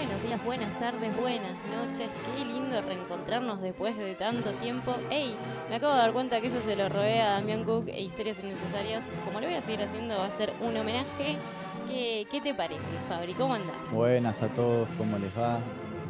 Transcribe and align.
Buenos 0.00 0.22
días, 0.22 0.44
buenas 0.46 0.80
tardes, 0.80 1.14
buenas 1.14 1.52
noches. 1.68 2.08
Qué 2.24 2.42
lindo 2.42 2.80
reencontrarnos 2.80 3.60
después 3.60 3.98
de 3.98 4.14
tanto 4.14 4.54
tiempo. 4.54 4.96
¡Ey! 5.10 5.36
Me 5.68 5.76
acabo 5.76 5.92
de 5.92 5.98
dar 5.98 6.12
cuenta 6.14 6.40
que 6.40 6.46
eso 6.46 6.62
se 6.62 6.74
lo 6.74 6.88
robé 6.88 7.20
a 7.20 7.32
Damián 7.32 7.64
Cook 7.64 7.88
e 7.88 8.00
Historias 8.00 8.40
Innecesarias. 8.40 9.04
Como 9.26 9.42
lo 9.42 9.46
voy 9.46 9.56
a 9.56 9.60
seguir 9.60 9.82
haciendo, 9.82 10.16
va 10.16 10.24
a 10.24 10.30
ser 10.30 10.54
un 10.62 10.74
homenaje. 10.74 11.36
¿Qué, 11.86 12.26
qué 12.30 12.40
te 12.40 12.54
parece, 12.54 12.90
Fabri? 13.10 13.34
¿Cómo 13.34 13.52
andás? 13.52 13.90
Buenas 13.92 14.40
a 14.40 14.48
todos, 14.48 14.88
¿cómo 14.96 15.18
les 15.18 15.38
va? 15.38 15.60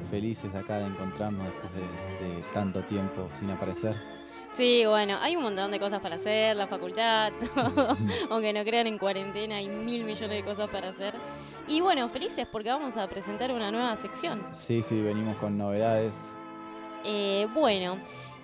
Felices 0.09 0.55
acá 0.55 0.79
de 0.79 0.87
encontrarnos 0.87 1.43
después 1.43 1.73
de, 1.75 2.29
de 2.29 2.43
tanto 2.53 2.85
tiempo 2.85 3.29
sin 3.41 3.51
aparecer. 3.51 3.97
Sí, 4.53 4.85
bueno, 4.85 5.17
hay 5.21 5.37
un 5.37 5.45
montón 5.45 5.71
de 5.71 5.79
cosas 5.79 6.01
para 6.01 6.17
hacer, 6.17 6.57
la 6.57 6.67
facultad, 6.67 7.33
todo. 7.55 7.97
Aunque 8.31 8.53
no 8.53 8.65
crean 8.65 8.87
en 8.87 8.99
cuarentena, 8.99 9.57
hay 9.57 9.69
mil 9.69 10.05
millones 10.05 10.37
de 10.37 10.45
cosas 10.45 10.69
para 10.69 10.91
hacer. 10.91 11.15
Y 11.71 11.81
bueno, 11.81 12.09
felices 12.09 12.49
porque 12.51 12.69
vamos 12.69 12.97
a 12.97 13.09
presentar 13.09 13.53
una 13.53 13.71
nueva 13.71 13.97
sección. 13.97 14.45
Sí, 14.55 14.83
sí, 14.83 15.01
venimos 15.01 15.37
con 15.37 15.57
novedades. 15.57 16.17
Eh, 17.05 17.47
bueno, 17.55 17.97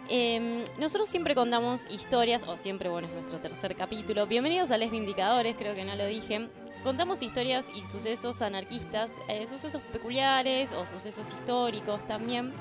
em, 0.08 0.62
nosotros 0.78 1.08
siempre 1.08 1.34
contamos 1.34 1.90
historias, 1.90 2.44
o 2.46 2.56
siempre, 2.56 2.88
bueno, 2.88 3.08
es 3.08 3.14
nuestro 3.14 3.40
tercer 3.40 3.74
capítulo. 3.74 4.28
Bienvenidos 4.28 4.70
a 4.70 4.78
Les 4.78 4.92
Vindicadores, 4.92 5.56
creo 5.58 5.74
que 5.74 5.84
no 5.84 5.96
lo 5.96 6.06
dije. 6.06 6.48
Contamos 6.84 7.20
historias 7.20 7.66
y 7.74 7.84
sucesos 7.84 8.42
anarquistas, 8.42 9.10
eh, 9.26 9.44
sucesos 9.48 9.82
peculiares 9.92 10.70
o 10.70 10.86
sucesos 10.86 11.26
históricos 11.32 12.06
también. 12.06 12.52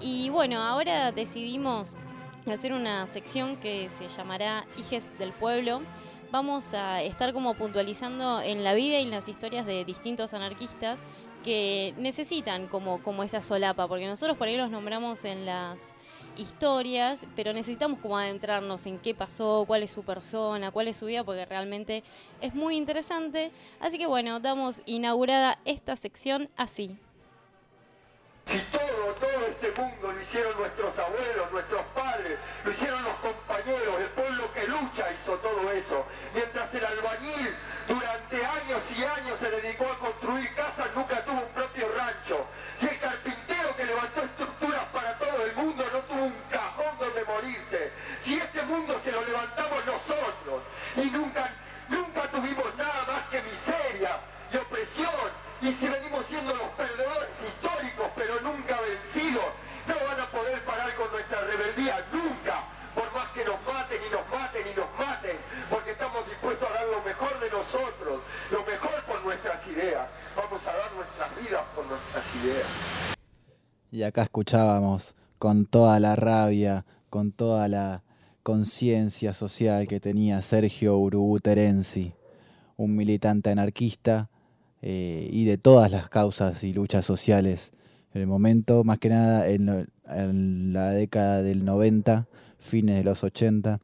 Y 0.00 0.30
bueno, 0.30 0.60
ahora 0.60 1.12
decidimos 1.12 1.96
hacer 2.50 2.72
una 2.72 3.06
sección 3.06 3.56
que 3.56 3.88
se 3.88 4.08
llamará 4.08 4.66
Hijes 4.76 5.16
del 5.16 5.32
Pueblo. 5.32 5.82
Vamos 6.30 6.74
a 6.74 7.02
estar 7.02 7.32
como 7.32 7.54
puntualizando 7.54 8.42
en 8.42 8.62
la 8.62 8.74
vida 8.74 8.98
y 8.98 9.04
en 9.04 9.10
las 9.10 9.28
historias 9.28 9.64
de 9.64 9.86
distintos 9.86 10.34
anarquistas 10.34 11.00
que 11.42 11.94
necesitan 11.96 12.66
como, 12.66 13.02
como 13.02 13.22
esa 13.22 13.40
solapa, 13.40 13.88
porque 13.88 14.06
nosotros 14.06 14.36
por 14.36 14.46
ahí 14.46 14.58
los 14.58 14.70
nombramos 14.70 15.24
en 15.24 15.46
las 15.46 15.94
historias, 16.36 17.26
pero 17.34 17.54
necesitamos 17.54 17.98
como 18.00 18.18
adentrarnos 18.18 18.84
en 18.84 18.98
qué 18.98 19.14
pasó, 19.14 19.64
cuál 19.66 19.82
es 19.82 19.90
su 19.90 20.04
persona, 20.04 20.70
cuál 20.70 20.88
es 20.88 20.98
su 20.98 21.06
vida, 21.06 21.24
porque 21.24 21.46
realmente 21.46 22.04
es 22.42 22.54
muy 22.54 22.76
interesante. 22.76 23.50
Así 23.80 23.96
que 23.96 24.06
bueno, 24.06 24.38
damos 24.38 24.82
inaugurada 24.84 25.58
esta 25.64 25.96
sección 25.96 26.50
así. 26.58 26.98
Si 28.48 28.58
todo, 28.70 29.14
todo 29.18 29.46
este 29.46 29.80
mundo 29.80 30.12
lo 30.12 30.22
hicieron 30.22 30.58
nuestros 30.58 30.98
abuelos, 30.98 31.52
nuestros 31.52 31.77
eso. 35.78 36.04
Y 73.90 74.02
acá 74.02 74.22
escuchábamos 74.22 75.14
con 75.38 75.66
toda 75.66 75.98
la 76.00 76.14
rabia, 76.16 76.84
con 77.10 77.32
toda 77.32 77.68
la 77.68 78.02
conciencia 78.42 79.34
social 79.34 79.86
que 79.88 80.00
tenía 80.00 80.42
Sergio 80.42 80.98
Urubu 80.98 81.38
Terenzi, 81.40 82.12
un 82.76 82.96
militante 82.96 83.50
anarquista 83.50 84.30
eh, 84.82 85.28
y 85.32 85.44
de 85.44 85.58
todas 85.58 85.90
las 85.90 86.08
causas 86.08 86.62
y 86.64 86.72
luchas 86.72 87.04
sociales 87.04 87.72
en 88.14 88.22
el 88.22 88.26
momento, 88.26 88.84
más 88.84 88.98
que 88.98 89.08
nada 89.10 89.48
en, 89.48 89.88
en 90.08 90.72
la 90.72 90.90
década 90.90 91.42
del 91.42 91.64
90, 91.64 92.26
fines 92.58 92.96
de 92.96 93.04
los 93.04 93.22
80. 93.24 93.80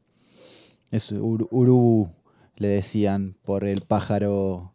Es 0.91 1.11
Ur- 1.11 1.47
Urubu, 1.51 2.09
le 2.57 2.67
decían, 2.69 3.35
por 3.43 3.65
el 3.65 3.81
pájaro 3.81 4.71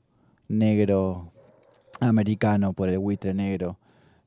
negro 0.49 1.33
americano, 2.01 2.73
por 2.73 2.89
el 2.89 2.99
buitre 2.99 3.35
negro, 3.35 3.79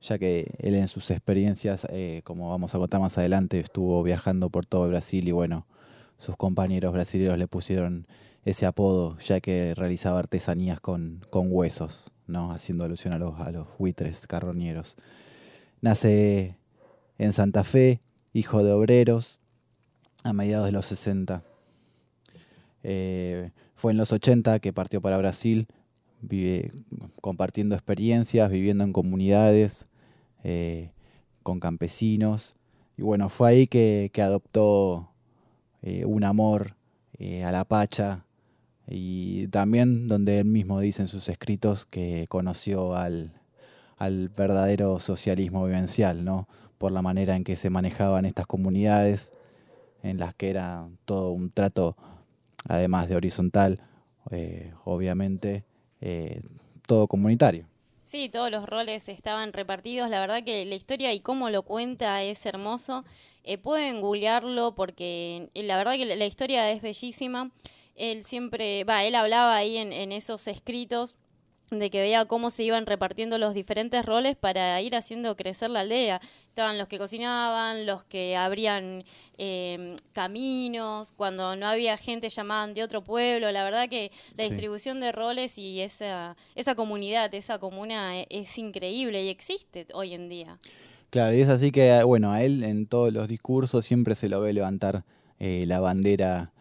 ya 0.01 0.17
que 0.17 0.53
él 0.59 0.75
en 0.75 0.87
sus 0.87 1.11
experiencias, 1.11 1.87
eh, 1.89 2.21
como 2.23 2.49
vamos 2.49 2.75
a 2.75 2.77
contar 2.77 2.99
más 2.99 3.17
adelante, 3.17 3.59
estuvo 3.59 4.03
viajando 4.03 4.49
por 4.49 4.65
todo 4.65 4.87
Brasil 4.87 5.27
y 5.27 5.31
bueno, 5.31 5.65
sus 6.17 6.35
compañeros 6.37 6.93
brasileños 6.93 7.37
le 7.37 7.47
pusieron 7.47 8.07
ese 8.45 8.65
apodo, 8.65 9.17
ya 9.19 9.39
que 9.39 9.73
realizaba 9.75 10.19
artesanías 10.19 10.79
con, 10.79 11.25
con 11.29 11.47
huesos, 11.49 12.11
¿no? 12.27 12.51
haciendo 12.51 12.83
alusión 12.83 13.13
a 13.13 13.17
los, 13.17 13.39
a 13.39 13.51
los 13.51 13.67
buitres 13.77 14.27
carroñeros. 14.27 14.97
Nace 15.81 16.57
en 17.17 17.33
Santa 17.33 17.63
Fe, 17.63 18.01
hijo 18.33 18.63
de 18.63 18.73
obreros, 18.73 19.39
a 20.23 20.33
mediados 20.33 20.65
de 20.65 20.71
los 20.71 20.85
60. 20.87 21.43
Eh, 22.83 23.51
fue 23.75 23.91
en 23.91 23.97
los 23.97 24.11
80 24.11 24.59
que 24.59 24.73
partió 24.73 25.01
para 25.01 25.17
Brasil, 25.17 25.67
vive, 26.23 26.71
compartiendo 27.21 27.75
experiencias, 27.75 28.49
viviendo 28.49 28.83
en 28.83 28.93
comunidades, 28.93 29.87
eh, 30.43 30.91
con 31.43 31.59
campesinos. 31.59 32.55
Y 32.97 33.01
bueno, 33.01 33.29
fue 33.29 33.49
ahí 33.49 33.67
que, 33.67 34.09
que 34.13 34.21
adoptó 34.21 35.09
eh, 35.81 36.05
un 36.05 36.23
amor 36.23 36.75
eh, 37.17 37.43
a 37.43 37.51
la 37.51 37.65
Pacha 37.65 38.25
y 38.87 39.47
también 39.47 40.07
donde 40.07 40.39
él 40.39 40.45
mismo 40.45 40.79
dice 40.79 41.01
en 41.01 41.07
sus 41.07 41.29
escritos 41.29 41.85
que 41.85 42.25
conoció 42.29 42.95
al, 42.95 43.33
al 43.97 44.29
verdadero 44.29 44.99
socialismo 44.99 45.65
vivencial, 45.65 46.25
¿no? 46.25 46.47
Por 46.77 46.91
la 46.91 47.01
manera 47.01 47.35
en 47.35 47.43
que 47.43 47.55
se 47.55 47.69
manejaban 47.69 48.25
estas 48.25 48.45
comunidades, 48.45 49.31
en 50.01 50.17
las 50.17 50.35
que 50.35 50.49
era 50.49 50.89
todo 51.05 51.31
un 51.31 51.49
trato, 51.49 51.95
además 52.67 53.07
de 53.07 53.15
horizontal, 53.15 53.79
obviamente, 54.83 55.63
eh, 56.05 56.41
todo 56.85 57.07
comunitario. 57.07 57.65
Sí, 58.03 58.27
todos 58.27 58.51
los 58.51 58.67
roles 58.67 59.07
estaban 59.07 59.53
repartidos. 59.53 60.09
La 60.09 60.19
verdad 60.19 60.43
que 60.43 60.65
la 60.65 60.75
historia 60.75 61.13
y 61.13 61.21
cómo 61.21 61.49
lo 61.49 61.63
cuenta 61.63 62.21
es 62.23 62.45
hermoso. 62.45 63.05
Eh, 63.45 63.57
pueden 63.57 64.01
googlearlo 64.01 64.75
porque 64.75 65.49
eh, 65.53 65.63
la 65.63 65.77
verdad 65.77 65.93
que 65.93 66.05
la 66.05 66.25
historia 66.25 66.69
es 66.71 66.81
bellísima. 66.81 67.51
Él 67.95 68.25
siempre, 68.25 68.83
va, 68.83 69.05
él 69.05 69.15
hablaba 69.15 69.55
ahí 69.55 69.77
en, 69.77 69.93
en 69.93 70.11
esos 70.11 70.47
escritos 70.47 71.17
de 71.79 71.89
que 71.89 72.01
veía 72.01 72.25
cómo 72.25 72.49
se 72.49 72.63
iban 72.63 72.85
repartiendo 72.85 73.37
los 73.37 73.53
diferentes 73.53 74.05
roles 74.05 74.35
para 74.35 74.79
ir 74.81 74.95
haciendo 74.95 75.35
crecer 75.35 75.69
la 75.69 75.81
aldea. 75.81 76.21
Estaban 76.49 76.77
los 76.77 76.87
que 76.87 76.97
cocinaban, 76.97 77.85
los 77.85 78.03
que 78.03 78.35
abrían 78.35 79.03
eh, 79.37 79.95
caminos, 80.11 81.11
cuando 81.11 81.55
no 81.55 81.65
había 81.67 81.97
gente 81.97 82.29
llamaban 82.29 82.73
de 82.73 82.83
otro 82.83 83.03
pueblo. 83.03 83.51
La 83.51 83.63
verdad 83.63 83.89
que 83.89 84.11
la 84.37 84.43
Sí. 84.43 84.49
distribución 84.51 84.99
de 84.99 85.11
roles 85.11 85.57
y 85.57 85.81
esa, 85.81 86.35
esa 86.55 86.75
comunidad, 86.75 87.33
esa 87.33 87.57
comuna 87.59 88.19
e- 88.19 88.27
es 88.29 88.57
increíble 88.57 89.23
y 89.23 89.29
existe 89.29 89.87
hoy 89.93 90.13
en 90.13 90.29
día. 90.29 90.57
Claro, 91.09 91.35
y 91.35 91.41
es 91.41 91.49
así 91.49 91.71
que, 91.71 92.01
bueno, 92.03 92.31
a 92.31 92.41
él 92.43 92.63
en 92.63 92.87
todos 92.87 93.11
los 93.13 93.27
discursos 93.27 93.85
siempre 93.85 94.15
se 94.15 94.29
lo 94.29 94.41
ve 94.41 94.53
levantar 94.53 95.03
eh, 95.39 95.65
la 95.67 95.79
bandera 95.79 96.51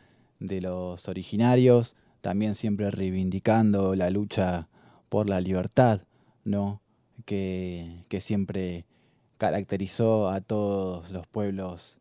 de 0.40 0.60
los 0.60 1.08
originarios, 1.08 1.94
también 2.20 2.54
siempre 2.54 2.90
reivindicando 2.90 3.94
la 3.94 4.10
lucha 4.10 4.68
por 5.12 5.28
la 5.28 5.42
libertad, 5.42 6.00
¿no? 6.42 6.80
Que, 7.26 8.02
que 8.08 8.22
siempre 8.22 8.86
caracterizó 9.36 10.30
a 10.30 10.40
todos 10.40 11.10
los 11.10 11.26
pueblos, 11.26 11.98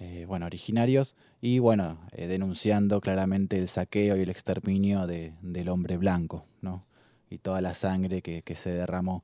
eh, 0.00 0.24
bueno, 0.26 0.46
originarios, 0.46 1.14
y 1.40 1.60
bueno, 1.60 2.00
eh, 2.10 2.26
denunciando 2.26 3.00
claramente 3.00 3.58
el 3.58 3.68
saqueo 3.68 4.16
y 4.16 4.22
el 4.22 4.28
exterminio 4.28 5.06
de, 5.06 5.34
del 5.40 5.68
hombre 5.68 5.98
blanco, 5.98 6.46
¿no? 6.60 6.84
Y 7.30 7.38
toda 7.38 7.60
la 7.60 7.74
sangre 7.74 8.22
que, 8.22 8.42
que 8.42 8.56
se 8.56 8.70
derramó 8.72 9.22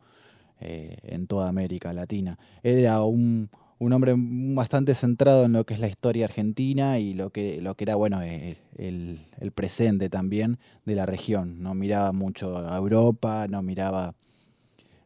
eh, 0.60 0.98
en 1.02 1.26
toda 1.26 1.48
América 1.48 1.92
Latina. 1.92 2.38
Era 2.62 3.02
un, 3.02 3.50
un 3.84 3.92
hombre 3.92 4.14
bastante 4.16 4.94
centrado 4.94 5.44
en 5.44 5.52
lo 5.52 5.64
que 5.64 5.75
es 5.75 5.81
la 5.81 5.88
historia 5.88 6.25
argentina 6.25 6.98
y 6.98 7.12
lo 7.12 7.28
que, 7.31 7.60
lo 7.60 7.75
que 7.75 7.84
era, 7.84 7.96
bueno, 7.96 8.22
eh, 8.22 8.56
el, 8.78 9.20
el 9.38 9.52
presente 9.52 10.08
también 10.08 10.58
de 10.86 10.94
la 10.94 11.04
región. 11.04 11.62
No 11.62 11.75
miraba 11.75 12.12
mucho 12.12 12.56
a 12.56 12.76
Europa, 12.78 13.46
no 13.48 13.60
miraba 13.60 14.14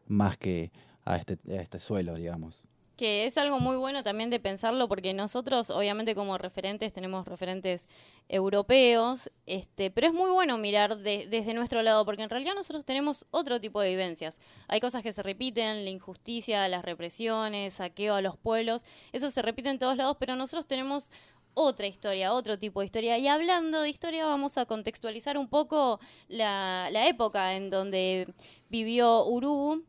más 0.06 0.38
que 0.38 0.70
a 1.04 1.16
este, 1.16 1.38
a 1.50 1.60
este 1.60 1.80
suelo, 1.80 2.14
digamos. 2.14 2.67
Que 2.98 3.26
es 3.26 3.38
algo 3.38 3.60
muy 3.60 3.76
bueno 3.76 4.02
también 4.02 4.28
de 4.28 4.40
pensarlo 4.40 4.88
porque 4.88 5.14
nosotros 5.14 5.70
obviamente 5.70 6.16
como 6.16 6.36
referentes 6.36 6.92
tenemos 6.92 7.28
referentes 7.28 7.88
europeos, 8.28 9.30
este, 9.46 9.92
pero 9.92 10.08
es 10.08 10.12
muy 10.12 10.30
bueno 10.32 10.58
mirar 10.58 10.98
desde 10.98 11.54
nuestro 11.54 11.80
lado 11.82 12.04
porque 12.04 12.24
en 12.24 12.28
realidad 12.28 12.54
nosotros 12.56 12.84
tenemos 12.84 13.24
otro 13.30 13.60
tipo 13.60 13.80
de 13.80 13.90
vivencias. 13.90 14.40
Hay 14.66 14.80
cosas 14.80 15.04
que 15.04 15.12
se 15.12 15.22
repiten, 15.22 15.84
la 15.84 15.90
injusticia, 15.90 16.68
las 16.68 16.84
represiones, 16.84 17.74
saqueo 17.74 18.16
a 18.16 18.20
los 18.20 18.36
pueblos, 18.36 18.82
eso 19.12 19.30
se 19.30 19.42
repite 19.42 19.70
en 19.70 19.78
todos 19.78 19.96
lados, 19.96 20.16
pero 20.18 20.34
nosotros 20.34 20.66
tenemos 20.66 21.12
otra 21.54 21.86
historia, 21.86 22.32
otro 22.32 22.58
tipo 22.58 22.80
de 22.80 22.86
historia. 22.86 23.16
Y 23.16 23.28
hablando 23.28 23.80
de 23.80 23.90
historia, 23.90 24.26
vamos 24.26 24.58
a 24.58 24.66
contextualizar 24.66 25.38
un 25.38 25.48
poco 25.48 26.00
la, 26.26 26.88
la 26.90 27.06
época 27.06 27.54
en 27.54 27.70
donde 27.70 28.26
vivió 28.68 29.24
Urubu 29.24 29.84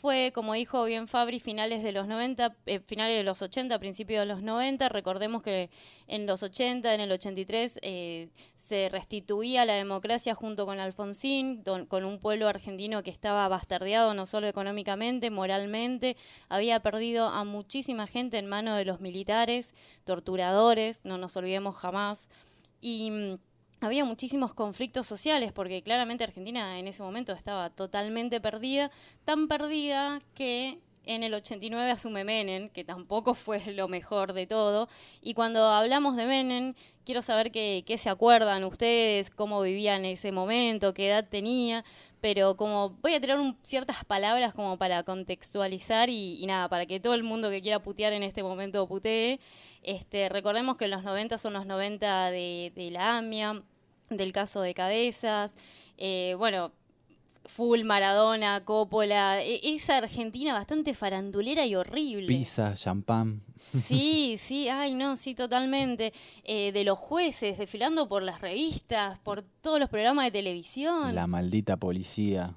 fue, 0.00 0.32
como 0.34 0.54
dijo 0.54 0.84
bien 0.84 1.08
Fabri, 1.08 1.40
finales 1.40 1.82
de 1.82 1.92
los 1.92 2.06
90, 2.06 2.56
eh, 2.66 2.80
finales 2.80 3.16
de 3.16 3.24
los 3.24 3.42
80, 3.42 3.78
principios 3.78 4.20
de 4.20 4.26
los 4.26 4.42
90. 4.42 4.88
Recordemos 4.88 5.42
que 5.42 5.70
en 6.06 6.26
los 6.26 6.42
80, 6.42 6.94
en 6.94 7.00
el 7.00 7.10
83, 7.10 7.78
eh, 7.82 8.28
se 8.56 8.88
restituía 8.88 9.64
la 9.64 9.74
democracia 9.74 10.34
junto 10.34 10.66
con 10.66 10.78
Alfonsín, 10.80 11.62
con 11.62 12.04
un 12.04 12.18
pueblo 12.18 12.48
argentino 12.48 13.02
que 13.02 13.10
estaba 13.10 13.48
bastardeado 13.48 14.14
no 14.14 14.26
solo 14.26 14.46
económicamente, 14.46 15.30
moralmente, 15.30 16.16
había 16.48 16.80
perdido 16.80 17.28
a 17.28 17.44
muchísima 17.44 18.06
gente 18.06 18.38
en 18.38 18.46
manos 18.46 18.76
de 18.78 18.84
los 18.84 19.00
militares, 19.00 19.74
torturadores, 20.04 21.00
no 21.04 21.18
nos 21.18 21.36
olvidemos 21.36 21.76
jamás. 21.76 22.28
Y 22.80 23.10
mm, 23.10 23.38
había 23.80 24.04
muchísimos 24.04 24.54
conflictos 24.54 25.06
sociales, 25.06 25.52
porque 25.52 25.82
claramente 25.82 26.24
Argentina 26.24 26.78
en 26.78 26.88
ese 26.88 27.02
momento 27.02 27.32
estaba 27.32 27.70
totalmente 27.70 28.40
perdida, 28.40 28.90
tan 29.24 29.48
perdida 29.48 30.20
que 30.34 30.80
en 31.08 31.22
el 31.22 31.34
89 31.34 31.90
asume 31.90 32.22
Menem, 32.22 32.68
que 32.68 32.84
tampoco 32.84 33.34
fue 33.34 33.60
lo 33.72 33.88
mejor 33.88 34.34
de 34.34 34.46
todo. 34.46 34.88
Y 35.20 35.34
cuando 35.34 35.66
hablamos 35.66 36.16
de 36.16 36.26
Menem, 36.26 36.74
quiero 37.04 37.22
saber 37.22 37.50
qué, 37.50 37.82
se 37.96 38.10
acuerdan 38.10 38.64
ustedes, 38.64 39.30
cómo 39.30 39.62
vivían 39.62 40.04
ese 40.04 40.30
momento, 40.30 40.94
qué 40.94 41.08
edad 41.08 41.26
tenía, 41.28 41.84
pero 42.20 42.56
como 42.56 42.90
voy 43.00 43.14
a 43.14 43.20
tirar 43.20 43.38
ciertas 43.62 44.04
palabras 44.04 44.54
como 44.54 44.76
para 44.76 45.02
contextualizar 45.02 46.10
y, 46.10 46.44
nada, 46.46 46.68
para 46.68 46.86
que 46.86 47.00
todo 47.00 47.14
el 47.14 47.22
mundo 47.22 47.50
que 47.50 47.62
quiera 47.62 47.80
putear 47.80 48.12
en 48.12 48.22
este 48.22 48.42
momento 48.42 48.86
putee. 48.86 49.40
Este, 49.82 50.28
recordemos 50.28 50.76
que 50.76 50.88
los 50.88 51.02
90 51.02 51.38
son 51.38 51.54
los 51.54 51.64
90 51.66 52.30
de, 52.30 52.72
de 52.74 52.90
la 52.90 53.16
AMIA, 53.16 53.62
del 54.10 54.32
caso 54.32 54.60
de 54.60 54.74
Cabezas, 54.74 55.56
eh, 55.98 56.34
bueno, 56.38 56.72
full 57.48 57.82
Maradona, 57.82 58.64
Coppola, 58.64 59.42
e, 59.42 59.60
esa 59.74 59.96
Argentina 59.96 60.52
bastante 60.52 60.94
farandulera 60.94 61.66
y 61.66 61.74
horrible. 61.74 62.26
Pizza, 62.26 62.74
champán. 62.74 63.42
Sí, 63.56 64.36
sí, 64.38 64.68
ay 64.68 64.94
no, 64.94 65.16
sí, 65.16 65.34
totalmente. 65.34 66.12
Eh, 66.44 66.72
de 66.72 66.84
los 66.84 66.98
jueces, 66.98 67.58
desfilando 67.58 68.08
por 68.08 68.22
las 68.22 68.40
revistas, 68.40 69.18
por 69.18 69.42
todos 69.42 69.80
los 69.80 69.88
programas 69.88 70.26
de 70.26 70.30
televisión. 70.30 71.14
La 71.14 71.26
maldita 71.26 71.76
policía. 71.76 72.54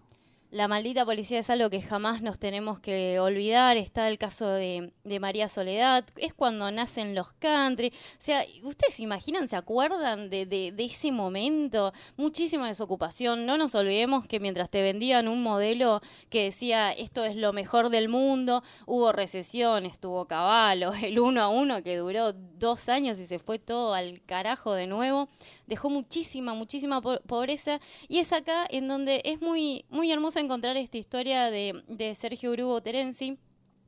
La 0.52 0.68
maldita 0.68 1.06
policía 1.06 1.40
es 1.40 1.50
algo 1.50 1.70
que 1.70 1.82
jamás 1.82 2.22
nos 2.22 2.38
tenemos 2.38 2.82
que 2.82 3.22
olvidar. 3.22 3.78
Está 3.78 4.10
el 4.10 4.18
caso 4.18 4.50
de, 4.50 4.92
María 5.22 5.48
Soledad. 5.48 6.04
Es 6.18 6.34
cuando 6.34 6.70
nacen 6.72 7.16
los 7.16 7.32
country. 7.32 7.88
O 7.88 8.16
sea, 8.18 8.44
¿ustedes 8.62 8.96
se 8.96 9.04
imaginan, 9.04 9.48
se 9.48 9.56
acuerdan 9.56 10.30
de, 10.30 10.46
de, 10.46 10.74
ese 10.84 11.14
momento? 11.14 11.94
Muchísima 12.18 12.68
desocupación. 12.68 13.46
No 13.46 13.58
nos 13.58 13.76
olvidemos 13.76 14.28
que 14.28 14.42
mientras 14.42 14.70
te 14.70 14.82
vendían 14.82 15.30
un 15.30 15.42
modelo 15.42 16.02
que 16.30 16.44
decía 16.44 16.92
esto 16.92 17.24
es 17.24 17.38
lo 17.38 17.54
mejor 17.54 17.90
del 17.90 18.10
mundo, 18.10 18.62
hubo 18.86 19.14
recesión, 19.14 19.86
estuvo 19.86 20.26
caballo, 20.26 20.92
el 21.02 21.18
uno 21.18 21.42
a 21.44 21.48
uno 21.48 21.82
que 21.82 21.96
duró 21.96 22.34
dos 22.34 22.90
años 22.90 23.20
y 23.20 23.26
se 23.26 23.40
fue 23.40 23.58
todo 23.58 23.94
al 23.94 24.22
carajo 24.26 24.74
de 24.74 24.86
nuevo 24.86 25.30
dejó 25.72 25.90
muchísima, 25.90 26.54
muchísima 26.54 27.02
pobreza 27.02 27.80
y 28.10 28.20
es 28.20 28.34
acá 28.34 28.66
en 28.70 28.90
donde 28.90 29.22
es 29.24 29.40
muy, 29.40 29.86
muy 29.90 30.12
hermosa 30.12 30.42
encontrar 30.42 30.76
esta 30.76 30.98
historia 30.98 31.50
de, 31.50 31.82
de 31.88 32.14
Sergio 32.14 32.52
Urugo 32.52 32.82
Terenzi, 32.82 33.38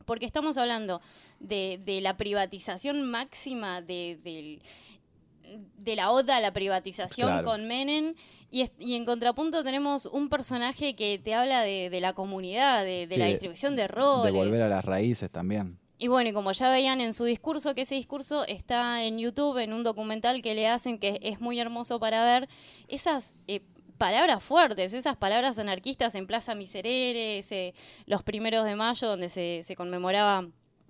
porque 0.06 0.26
estamos 0.26 0.56
hablando 0.56 1.02
de, 1.42 1.82
de 1.84 2.00
la 2.00 2.16
privatización 2.16 3.12
máxima 3.12 3.82
de, 3.82 4.62
de 5.78 5.96
la 5.98 6.12
oda 6.12 6.38
a 6.38 6.40
la 6.40 6.54
privatización 6.54 7.44
con 7.44 7.68
Menem 7.68 8.16
y, 8.50 8.64
y, 8.80 8.96
en 8.96 9.04
contrapunto 9.04 9.62
tenemos 9.62 10.06
un 10.06 10.30
personaje 10.30 10.96
que 10.96 11.20
te 11.20 11.34
habla 11.34 11.64
de, 11.64 12.00
la 12.00 12.14
comunidad, 12.14 12.86
de, 12.86 13.08
la 13.18 13.26
distribución 13.26 13.76
de 13.76 13.90
roles. 13.90 14.32
De 14.32 14.40
volver 14.40 14.62
a 14.62 14.70
las 14.70 14.86
raíces 14.86 15.30
también. 15.30 15.83
Y 15.98 16.08
bueno, 16.08 16.30
y 16.30 16.34
como 16.34 16.52
ya 16.52 16.70
veían 16.70 17.02
en 17.02 17.14
su 17.14 17.24
discurso, 17.24 17.76
que 17.76 17.82
ese 17.82 17.96
discurso 17.96 18.46
está 18.46 19.04
en 19.04 19.20
YouTube, 19.20 19.58
en 19.60 19.74
un 19.74 19.84
documental 19.84 20.42
que 20.42 20.54
le 20.56 20.68
hacen, 20.68 20.98
que 20.98 21.20
es 21.22 21.40
muy 21.40 21.60
hermoso 21.60 22.00
para 22.00 22.26
ver, 22.26 22.50
esas 22.88 23.34
eh, 23.48 23.62
palabras 23.98 24.44
fuertes, 24.44 24.94
esas 24.94 25.16
palabras 25.16 25.60
anarquistas 25.60 26.16
en 26.16 26.28
Plaza 26.28 26.56
Miserere, 26.56 27.42
los 28.06 28.24
primeros 28.24 28.66
de 28.66 28.76
mayo, 28.76 29.08
donde 29.08 29.30
se, 29.30 29.76
conmemoraba 29.78 30.48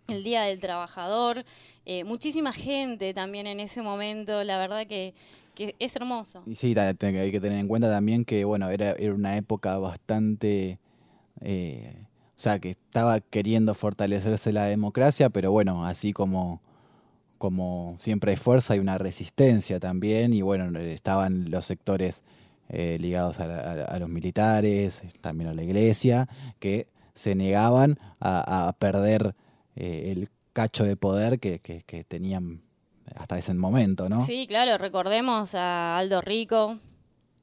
el 0.08 0.24
Día 0.24 0.44
del 0.44 0.60
Trabajador, 0.60 1.44
eh, 1.86 2.04
muchísima 2.06 2.52
gente 2.52 3.14
también 3.14 3.46
en 3.46 3.60
ese 3.60 3.82
momento, 3.82 4.44
la 4.44 4.58
verdad 4.58 4.88
que, 4.88 5.14
que 5.54 5.76
es 5.80 5.96
hermoso. 5.96 6.44
Y 6.46 6.56
sí, 6.56 6.74
hay 6.78 7.32
que 7.32 7.40
tener 7.40 7.60
en 7.60 7.68
cuenta 7.68 7.90
también 7.90 8.26
que, 8.26 8.46
bueno, 8.46 8.70
era, 8.70 8.94
era 8.94 9.14
una 9.14 9.38
época 9.38 9.78
bastante... 9.78 10.80
Eh, 11.42 11.94
o 12.36 12.42
sea, 12.42 12.60
que 12.60 12.72
estaba 12.72 13.20
queriendo 13.20 13.76
fortalecerse 13.76 14.52
la 14.52 14.66
democracia, 14.66 15.30
pero 15.30 15.52
bueno, 15.52 15.86
así 15.86 16.14
como, 16.14 16.62
como 17.38 17.96
siempre 18.00 18.32
hay 18.32 18.38
fuerza, 18.38 18.74
hay 18.74 18.80
una 18.80 18.98
resistencia 18.98 19.80
también, 19.80 20.34
y 20.34 20.42
bueno, 20.42 20.78
estaban 20.80 21.52
los 21.52 21.66
sectores 21.66 22.24
eh, 22.70 22.98
ligados 23.00 23.40
a, 23.40 24.00
los 24.00 24.10
militares, 24.10 25.02
también 25.22 25.50
a 25.52 25.54
la 25.54 25.64
iglesia, 25.64 26.28
que 26.60 26.88
se 27.14 27.36
negaban 27.36 28.00
a, 28.20 28.74
perder 28.80 29.36
eh, 29.76 30.10
el 30.12 30.30
cacho 30.54 30.84
de 30.84 30.96
poder 30.96 31.40
que, 31.40 31.60
que, 31.60 32.04
tenían 32.04 32.62
hasta 33.16 33.38
ese 33.38 33.54
momento, 33.54 34.10
¿no? 34.10 34.22
Sí, 34.22 34.48
claro, 34.48 34.78
recordemos 34.80 35.54
a 35.54 36.00
Aldo 36.00 36.22
Rico, 36.22 36.80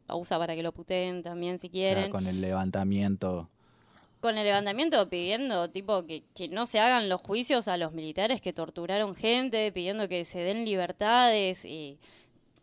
usa 0.08 0.38
para 0.38 0.56
que 0.56 0.64
lo 0.64 0.72
puteen 0.72 1.22
también 1.22 1.58
si 1.58 1.70
quieren. 1.70 2.10
con 2.10 2.26
el 2.26 2.40
levantamiento 2.40 3.48
con 4.20 4.38
el 4.38 4.44
levantamiento 4.44 5.08
pidiendo 5.08 5.70
tipo 5.70 6.04
que, 6.06 6.22
que, 6.34 6.48
no 6.48 6.66
se 6.66 6.78
hagan 6.78 7.08
los 7.08 7.20
juicios 7.20 7.68
a 7.68 7.76
los 7.76 7.92
militares 7.92 8.40
que 8.40 8.52
torturaron 8.52 9.14
gente, 9.14 9.72
pidiendo 9.72 10.08
que 10.08 10.24
se 10.24 10.40
den 10.40 10.64
libertades 10.64 11.64
y 11.64 11.98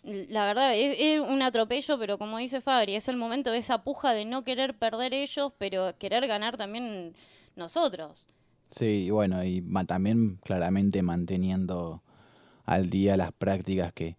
la 0.07 0.45
verdad 0.45 0.73
es, 0.75 1.19
un 1.19 1.41
atropello, 1.41 1.99
pero 1.99 2.17
como 2.17 2.37
dice 2.37 2.61
Fabri, 2.61 2.95
es 2.95 3.07
el 3.09 3.17
momento 3.17 3.51
de 3.51 3.57
esa 3.57 3.83
puja 3.83 4.13
de 4.13 4.25
no 4.25 4.43
querer 4.43 4.77
perder 4.77 5.13
ellos, 5.13 5.51
pero 5.57 5.97
querer 5.97 6.27
ganar 6.27 6.55
también 6.55 7.13
nosotros. 7.55 8.27
Sí, 8.71 9.09
bueno, 9.09 9.43
y 9.43 9.63
también 9.85 10.39
claramente 10.43 11.01
manteniendo 11.01 12.01
al 12.65 12.89
día 12.89 13.17
las 13.17 13.31
prácticas 13.33 13.91
que, 13.93 14.17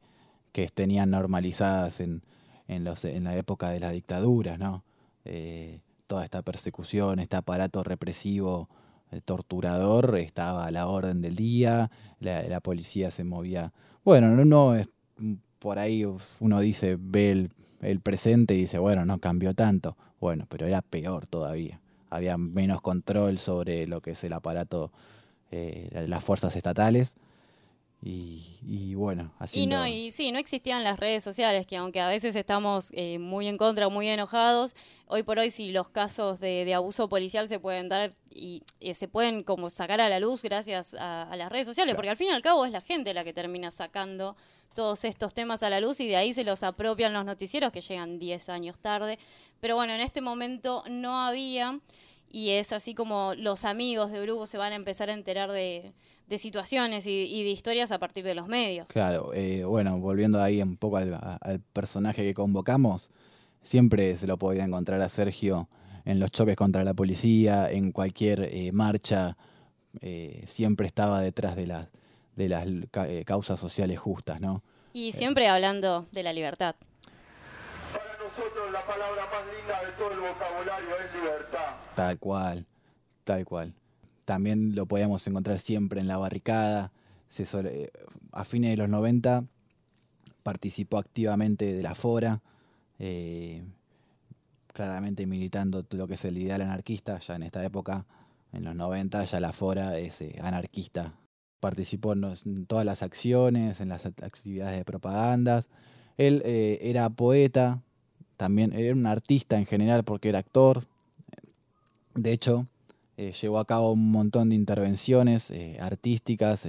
que 0.52 0.68
tenían 0.68 1.11
normalizadas 1.11 2.00
en, 2.00 2.23
en, 2.66 2.85
los, 2.85 3.04
en 3.04 3.25
la 3.25 3.37
época 3.37 3.71
de 3.71 3.80
la 3.80 3.90
dictadura, 3.90 4.59
¿no? 4.59 4.85
Eh, 5.25 5.80
toda 6.09 6.25
esta 6.25 6.43
persecución, 6.43 7.21
este 7.21 7.37
aparato 7.37 7.85
represivo, 7.85 8.69
eh, 9.12 9.21
torturador, 9.25 10.17
estaba 10.19 10.67
a 10.67 10.73
la 10.73 10.88
orden 10.88 11.21
del 11.21 11.37
día, 11.37 11.93
la, 12.19 12.61
policía 12.61 13.12
se 13.12 13.23
movía. 13.23 13.73
Bueno, 14.05 14.45
no, 14.45 14.75
es 14.75 14.88
por 15.61 15.79
ahí 15.79 16.05
uno 16.41 16.61
dice, 16.61 16.97
ve 16.99 17.49
el, 17.81 18.00
presente 18.00 18.55
y 18.55 18.62
dice, 18.62 18.79
bueno, 18.79 19.05
no 19.05 19.19
cambió 19.19 19.55
tanto. 19.55 19.97
Bueno, 20.21 20.47
pero 20.49 20.67
era 20.67 20.83
peor 20.83 21.27
todavía. 21.27 21.81
Había 22.11 22.37
menos 22.38 22.81
control 22.81 23.38
sobre 23.38 23.87
lo 23.87 24.00
que 24.00 24.12
es 24.12 24.25
el 24.25 24.33
aparato 24.33 24.91
eh, 25.50 26.05
las 26.09 26.25
fuerzas 26.25 26.57
estatales 26.57 27.17
y, 28.00 28.95
bueno, 28.95 29.35
así. 29.40 29.61
Y 29.61 29.67
no, 29.67 29.87
y 29.87 30.12
sí, 30.12 30.31
no 30.31 30.38
existían 30.38 30.85
las 30.85 31.00
redes 31.00 31.25
sociales, 31.25 31.67
que 31.67 31.76
aunque 31.76 32.00
a 32.00 32.09
veces 32.09 32.37
estamos 32.37 32.90
eh, 32.93 33.19
muy 33.19 33.49
en 33.49 33.57
contra 33.57 33.88
muy 33.88 34.09
enojados, 34.09 34.76
hoy 35.07 35.25
por 35.25 35.38
hoy 35.38 35.50
sí 35.50 35.73
los 35.73 35.90
casos 35.90 36.38
de, 36.38 36.73
abuso 36.73 37.09
policial 37.09 37.49
se 37.49 37.59
pueden 37.59 37.88
dar 37.88 38.14
y, 38.31 38.62
se 38.95 39.09
pueden 39.09 39.43
como 39.43 39.69
sacar 39.69 40.00
a 40.00 40.09
la 40.09 40.21
luz 40.21 40.43
gracias 40.43 40.95
a, 40.95 41.35
las 41.37 41.50
redes 41.50 41.67
sociales, 41.67 41.97
porque 41.97 42.11
al 42.11 42.17
fin 42.17 42.28
y 42.28 42.31
al 42.31 42.43
cabo 42.43 42.64
es 42.64 42.73
la 42.73 42.81
gente 42.81 43.12
la 43.14 43.25
que 43.25 43.33
termina 43.33 43.73
sacando 43.73 44.37
todos 44.75 45.05
estos 45.05 45.35
temas 45.35 45.64
a 45.64 45.71
la 45.71 45.81
luz 45.81 45.99
y 45.99 46.07
de 46.07 46.17
ahí 46.17 46.33
se 46.33 46.45
los 46.45 46.62
apropian 46.62 47.12
los 47.12 47.25
noticieros 47.25 47.73
que 47.73 47.81
llegan 47.81 48.21
10 48.21 48.49
años 48.49 48.78
tarde. 48.78 49.19
Pero 49.59 49.75
bueno, 49.75 49.93
en 49.93 50.00
este 50.00 50.21
momento 50.21 50.85
no 50.88 51.21
había 51.21 51.81
y 52.31 52.50
es 52.50 52.73
así 52.73 52.95
como 52.95 53.35
los 53.35 53.64
amigos 53.64 54.12
de 54.12 54.21
Brugo 54.21 54.47
se 54.47 54.57
van 54.57 54.73
a 54.73 54.76
empezar 54.76 55.11
a 55.11 55.14
enterar 55.14 55.50
de 55.50 55.95
de 56.28 56.38
situaciones 56.38 57.06
y, 57.06 57.42
de 57.42 57.50
historias 57.50 57.90
a 57.90 57.99
partir 57.99 58.25
de 58.25 58.35
los 58.35 58.49
medios. 58.49 58.88
Claro, 58.88 59.32
eh, 59.35 59.64
bueno, 59.64 59.99
volviendo 59.99 60.42
ahí 60.42 60.61
un 60.62 60.76
poco 60.76 60.99
al, 60.99 61.61
personaje 61.73 62.23
que 62.23 62.35
convocamos, 62.35 63.11
siempre 63.62 64.16
se 64.16 64.26
lo 64.26 64.38
podía 64.38 64.64
encontrar 64.64 65.00
a 65.00 65.08
Sergio 65.08 65.68
en 66.04 66.20
los 66.20 66.30
choques 66.30 66.56
contra 66.56 66.85
la 66.85 66.94
policía, 66.94 67.70
en 67.70 67.92
cualquier 67.92 68.42
eh, 68.42 68.70
marcha 68.73 69.37
eh, 70.00 70.44
siempre 70.47 70.87
estaba 70.87 71.20
detrás 71.20 71.56
de 71.56 71.66
las, 71.66 71.88
de 72.37 72.49
las 72.49 72.66
eh, 72.66 73.25
causas 73.26 73.58
sociales 73.58 73.99
justas, 73.99 74.40
¿no? 74.40 74.62
Y 74.92 75.12
siempre 75.12 75.49
hablando 75.49 76.06
de 76.12 76.23
la 76.23 76.32
libertad. 76.32 76.76
Para 77.92 78.12
nosotros 78.18 78.73
la 78.73 78.87
palabra 78.87 79.26
más 79.26 79.47
linda 79.54 79.85
de 79.85 79.92
todo 79.92 80.12
el 80.12 80.20
vocabulario 80.20 80.88
es 81.04 81.14
libertad. 81.14 81.76
Tal 81.94 82.18
cual, 82.18 82.66
tal 83.25 83.44
cual. 83.44 83.75
También 84.28 84.75
lo 84.75 84.85
podíamos 84.85 85.26
encontrar 85.26 85.58
siempre 85.58 86.02
en 86.02 86.06
la 86.06 86.18
barricada. 86.18 86.92
Se 87.30 87.47
a 88.30 88.44
fines 88.44 88.73
de 88.73 88.76
los 88.76 88.90
90 88.90 89.44
participó 90.42 90.99
activamente 90.99 91.73
de 91.73 91.82
la 91.82 91.94
FORA, 91.94 92.42
eh, 92.99 93.64
claramente 94.75 95.26
militando 95.26 95.82
lo 95.92 96.06
que 96.06 96.12
es 96.12 96.26
el 96.26 96.37
ideal 96.37 96.61
anarquista, 96.61 97.18
ya 97.20 97.37
en 97.37 97.44
esta 97.44 97.64
época, 97.64 98.04
en 98.52 98.64
los 98.64 98.76
90, 98.76 99.25
ya 99.25 99.40
la 99.40 99.50
FORA 99.50 99.97
es 99.97 100.20
eh, 100.20 100.38
anarquista. 100.42 101.14
Participó 101.58 102.12
en, 102.12 102.66
todas 102.66 102.85
las 102.85 103.02
acciones, 103.02 103.80
en 103.80 103.88
las 103.88 104.04
actividades 104.04 104.76
de 104.76 104.85
propagandas. 104.85 105.70
Él 106.18 106.42
eh, 106.44 106.80
era 106.82 107.08
poeta, 107.08 107.80
también 108.37 108.75
era 108.75 108.94
un 108.94 109.06
artista 109.06 109.56
en 109.56 109.64
general 109.64 110.04
porque 110.04 110.28
era 110.28 110.40
actor. 110.40 110.85
De 112.14 112.30
hecho, 112.30 112.66
llevó 113.19 113.59
a 113.59 113.65
cabo 113.65 113.93
un 113.93 114.11
montón 114.13 114.51
de 114.51 114.55
intervenciones 114.55 115.53
artísticas 115.81 116.67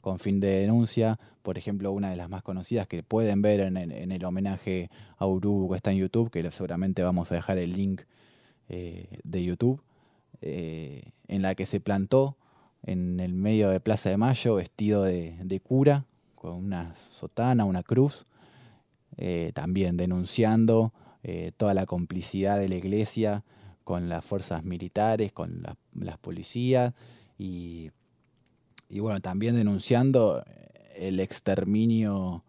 con 0.00 0.18
fin 0.18 0.40
de 0.40 0.60
denuncia. 0.60 1.18
Por 1.42 1.58
ejemplo, 1.58 1.92
una 1.92 2.10
de 2.10 2.16
las 2.16 2.28
más 2.28 2.42
conocidas 2.42 2.86
que 2.86 3.02
pueden 3.02 3.42
ver 3.42 3.60
en, 3.60 3.76
el 3.76 4.24
homenaje 4.24 4.90
a 5.18 5.26
Uru 5.26 5.68
que 5.70 5.76
está 5.76 5.90
en 5.92 5.98
YouTube, 5.98 6.30
que 6.30 6.48
seguramente 6.50 7.02
vamos 7.02 7.30
a 7.32 7.34
dejar 7.34 7.58
el 7.58 7.72
link 7.72 8.02
eh, 8.68 9.20
de 9.24 9.44
YouTube, 9.44 9.82
eh, 10.42 11.10
en 11.28 11.42
la 11.42 11.54
que 11.54 11.66
se 11.66 11.80
plantó 11.80 12.36
en 12.82 13.20
el 13.20 13.34
medio 13.34 13.68
de 13.70 13.80
Plaza 13.80 14.10
de 14.10 14.16
Mayo 14.16 14.54
vestido 14.54 15.02
de, 15.02 15.60
cura, 15.62 16.04
con 16.34 16.52
una 16.52 16.94
sotana, 17.10 17.64
una 17.64 17.82
cruz, 17.82 18.26
eh, 19.16 19.52
también 19.54 19.96
denunciando 19.96 20.92
toda 21.58 21.74
la 21.74 21.84
complicidad 21.84 22.58
de 22.58 22.70
la 22.70 22.76
iglesia 22.76 23.44
con 23.90 24.08
las 24.08 24.24
fuerzas 24.24 24.62
militares, 24.62 25.32
con 25.32 25.64
las 25.94 26.18
policías 26.18 26.94
y 27.36 27.90
y 28.88 29.00
bueno, 29.00 29.20
también 29.20 29.56
denunciando 29.56 30.44
el 30.94 31.18
exterminio 31.18 32.44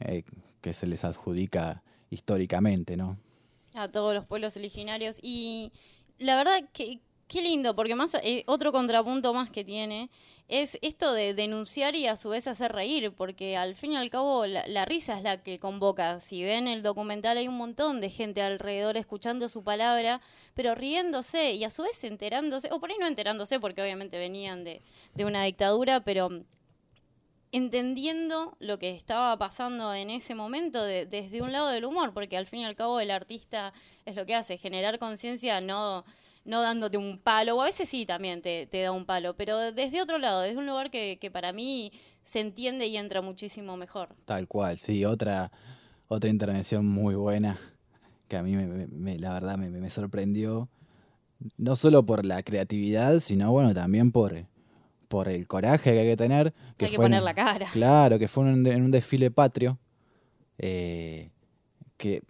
eh, 0.00 0.24
que 0.62 0.72
se 0.72 0.86
les 0.86 1.04
adjudica 1.04 1.82
históricamente, 2.08 2.96
¿no? 2.96 3.18
A 3.74 3.88
todos 3.88 4.14
los 4.14 4.24
pueblos 4.24 4.56
originarios. 4.56 5.18
Y 5.22 5.70
la 6.18 6.36
verdad 6.36 6.66
que 6.72 7.00
qué 7.30 7.42
lindo, 7.42 7.76
porque 7.76 7.94
más 7.94 8.14
eh, 8.24 8.42
otro 8.46 8.72
contrapunto 8.72 9.32
más 9.32 9.50
que 9.50 9.64
tiene 9.64 10.10
es 10.48 10.76
esto 10.82 11.12
de 11.12 11.32
denunciar 11.32 11.94
y 11.94 12.08
a 12.08 12.16
su 12.16 12.30
vez 12.30 12.48
hacer 12.48 12.72
reír, 12.72 13.12
porque 13.12 13.56
al 13.56 13.76
fin 13.76 13.92
y 13.92 13.96
al 13.96 14.10
cabo 14.10 14.46
la, 14.46 14.84
risa 14.84 15.16
es 15.16 15.22
la 15.22 15.40
que 15.40 15.60
convoca. 15.60 16.18
Si 16.18 16.42
ven 16.42 16.66
el 16.66 16.82
documental 16.82 17.38
hay 17.38 17.46
un 17.46 17.56
montón 17.56 18.00
de 18.00 18.10
gente 18.10 18.42
alrededor 18.42 18.96
escuchando 18.96 19.48
su 19.48 19.62
palabra, 19.62 20.20
pero 20.54 20.74
riéndose 20.74 21.52
y 21.52 21.62
a 21.62 21.70
su 21.70 21.84
vez 21.84 22.02
enterándose, 22.02 22.68
o 22.72 22.80
por 22.80 22.90
ahí 22.90 22.96
no 22.98 23.06
enterándose 23.06 23.60
porque 23.60 23.80
obviamente 23.80 24.18
venían 24.18 24.64
de, 24.64 24.82
de 25.14 25.24
una 25.24 25.44
dictadura, 25.44 26.00
pero 26.00 26.30
entendiendo 27.52 28.56
lo 28.58 28.80
que 28.80 28.90
estaba 28.90 29.38
pasando 29.38 29.94
en 29.94 30.10
ese 30.10 30.34
momento 30.34 30.82
desde 30.82 31.42
un 31.42 31.52
lado 31.52 31.68
del 31.68 31.84
humor, 31.84 32.12
porque 32.12 32.36
al 32.36 32.48
fin 32.48 32.60
y 32.60 32.64
al 32.64 32.74
cabo 32.74 32.98
el 32.98 33.12
artista 33.12 33.72
es 34.04 34.16
lo 34.16 34.26
que 34.26 34.34
hace, 34.34 34.58
generar 34.58 34.98
conciencia, 34.98 35.60
no 35.60 36.04
no 36.44 36.62
dándote 36.62 36.96
un 36.96 37.18
palo, 37.18 37.56
o 37.56 37.62
a 37.62 37.66
veces 37.66 37.88
sí 37.88 38.06
también 38.06 38.42
te, 38.42 38.68
da 38.70 38.92
un 38.92 39.04
palo, 39.04 39.34
pero 39.36 39.72
desde 39.72 40.00
otro 40.00 40.18
lado, 40.18 40.40
desde 40.40 40.58
un 40.58 40.66
lugar 40.66 40.90
que, 40.90 41.30
para 41.32 41.52
mí 41.52 41.92
se 42.22 42.40
entiende 42.40 42.86
y 42.86 42.96
entra 42.96 43.22
muchísimo 43.22 43.76
mejor. 43.76 44.14
Tal 44.24 44.48
cual, 44.48 44.78
sí, 44.78 45.04
otra, 45.04 45.52
otra 46.08 46.30
intervención 46.30 46.86
muy 46.86 47.14
buena 47.14 47.58
que 48.30 48.36
a 48.36 48.42
mí 48.42 48.54
me, 48.54 49.18
la 49.18 49.32
verdad 49.32 49.58
me, 49.58 49.90
sorprendió, 49.90 50.68
no 51.56 51.74
solo 51.74 52.06
por 52.06 52.24
la 52.24 52.42
creatividad, 52.44 53.18
sino 53.18 53.50
bueno, 53.50 53.74
también 53.74 54.12
por, 54.12 54.46
por 55.08 55.28
el 55.28 55.48
coraje 55.48 55.92
que 55.92 55.98
hay 55.98 56.06
que 56.06 56.16
tener. 56.16 56.54
Que 56.76 56.84
hay 56.84 56.92
que 56.92 56.96
poner 56.96 57.22
la 57.22 57.34
cara. 57.34 57.66
Claro, 57.72 58.20
que 58.20 58.28
fue 58.28 58.48
en, 58.48 58.82
un 58.82 58.90
desfile 58.92 59.32
patrio. 59.32 59.78
Eh, 60.58 61.30
que 61.96 62.22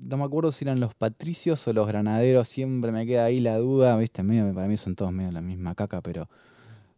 no 0.00 0.16
me 0.16 0.24
acuerdo 0.24 0.52
si 0.52 0.64
eran 0.64 0.80
los 0.80 0.94
patricios 0.94 1.66
o 1.68 1.72
los 1.72 1.86
granaderos, 1.86 2.48
siempre 2.48 2.92
me 2.92 3.06
queda 3.06 3.24
ahí 3.24 3.40
la 3.40 3.58
duda, 3.58 3.96
viste, 3.96 4.22
para 4.24 4.68
mí 4.68 4.76
son 4.76 4.94
todos 4.94 5.12
medio 5.12 5.30
la 5.30 5.40
misma 5.40 5.74
caca, 5.74 6.00
pero 6.00 6.28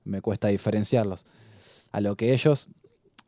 me 0.05 0.21
cuesta 0.21 0.49
diferenciarlos. 0.49 1.27
A 1.91 2.01
lo 2.01 2.17
que 2.17 2.33
ellos, 2.33 2.69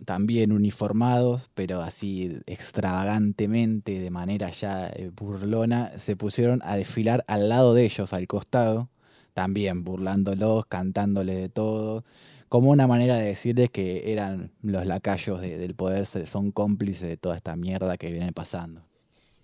también 0.05 0.53
uniformados, 0.53 1.51
pero 1.55 1.83
así 1.83 2.39
extravagantemente, 2.47 4.01
de 4.01 4.11
manera 4.11 4.51
ya 4.51 4.89
eh, 4.89 5.11
burlona, 5.15 5.99
se 5.99 6.17
pusieron 6.17 6.61
a 6.65 6.77
desfilar 6.77 7.25
al 7.29 7.49
lado 7.49 7.75
de 7.75 7.85
ellos, 7.85 8.13
al 8.13 8.27
costado, 8.27 8.89
también 9.35 9.85
burlándolos, 9.85 10.67
cantándole 10.67 11.35
de 11.35 11.49
todo, 11.49 12.05
como 12.49 12.71
una 12.71 12.87
manera 12.87 13.17
de 13.17 13.27
decirles 13.27 13.71
que 13.71 14.13
eran 14.13 14.53
los 14.63 14.87
lacayos 14.87 15.41
del 15.41 15.75
poder, 15.75 16.07
son 16.07 16.53
cómplices 16.53 17.09
de 17.09 17.17
toda 17.17 17.37
esta 17.37 17.57
mierda 17.57 17.97
que 17.97 18.13
viene 18.13 18.33
pasando. 18.33 18.83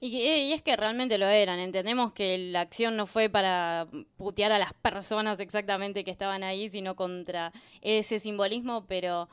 Eh, 0.01 0.49
y, 0.49 0.53
es 0.53 0.63
que 0.63 0.77
realmente 0.77 1.19
lo 1.19 1.27
eran. 1.27 1.59
Entendemos 1.59 2.13
que 2.13 2.39
la 2.39 2.63
acción 2.63 2.97
no 2.97 3.07
fue 3.07 3.29
para 3.29 3.87
putear 4.17 4.53
a 4.53 4.59
las 4.59 4.73
personas 4.75 5.41
exactamente 5.41 6.05
que 6.05 6.11
estaban 6.11 6.43
ahí, 6.43 6.69
sino 6.69 6.97
contra 6.97 7.53
ese 7.83 8.19
simbolismo, 8.19 8.87
pero 8.87 9.29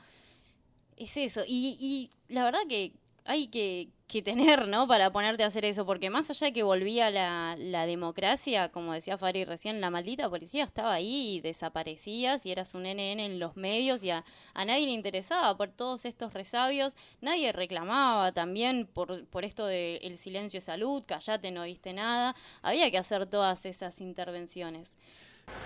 es 0.96 1.16
eso. 1.16 1.42
Y, 1.46 1.76
y 1.80 2.10
la 2.32 2.44
verdad 2.44 2.60
que 2.68 2.92
hay 3.24 3.48
que, 3.48 3.88
que 4.08 4.22
tener, 4.22 4.66
¿no? 4.66 4.88
Para 4.88 5.10
ponerte 5.12 5.44
a 5.44 5.48
hacer 5.48 5.66
eso, 5.66 5.84
porque 5.84 6.08
más 6.08 6.30
allá 6.30 6.46
de 6.46 6.52
que 6.54 6.62
volvía 6.62 7.10
la, 7.10 7.56
la 7.58 7.84
democracia, 7.84 8.70
como 8.70 8.94
decía 8.94 9.18
Fari 9.18 9.44
recién, 9.44 9.82
la 9.82 9.90
maldita 9.90 10.30
policía 10.30 10.64
estaba 10.64 10.94
ahí 10.94 11.36
y 11.36 11.40
desaparecía, 11.42 12.38
si 12.38 12.50
eras 12.50 12.74
un 12.74 12.84
NN 12.84 13.20
en 13.20 13.38
los 13.38 13.56
medios 13.56 14.02
y 14.02 14.10
a, 14.10 14.24
nadie 14.54 14.86
le 14.86 14.92
interesaba 14.92 15.54
por 15.58 15.68
todos 15.68 16.06
estos 16.06 16.32
resabios, 16.32 16.96
nadie 17.20 17.52
reclamaba 17.52 18.32
también 18.32 18.86
por, 18.86 19.26
por 19.26 19.44
esto 19.44 19.66
del 19.66 19.98
el 20.02 20.16
silencio 20.16 20.58
de 20.60 20.64
salud, 20.64 21.04
callate, 21.06 21.50
no 21.50 21.64
viste 21.64 21.92
nada, 21.92 22.34
había 22.62 22.90
que 22.90 22.96
hacer 22.96 23.26
todas 23.26 23.66
esas 23.66 24.00
intervenciones. 24.00 24.96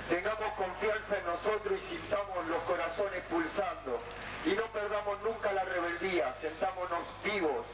Tengamos 0.09 0.53
confianza 0.55 1.17
en 1.17 1.27
nosotros 1.27 1.79
y 1.79 1.95
sintamos 1.95 2.47
los 2.49 2.63
corazones 2.65 3.23
pulsando 3.31 4.01
y 4.45 4.51
no 4.51 4.67
perdamos 4.73 5.23
nunca 5.23 5.53
la 5.53 5.65
rebeldía, 5.65 6.35
sentámonos 6.41 7.07
vivos 7.25 7.67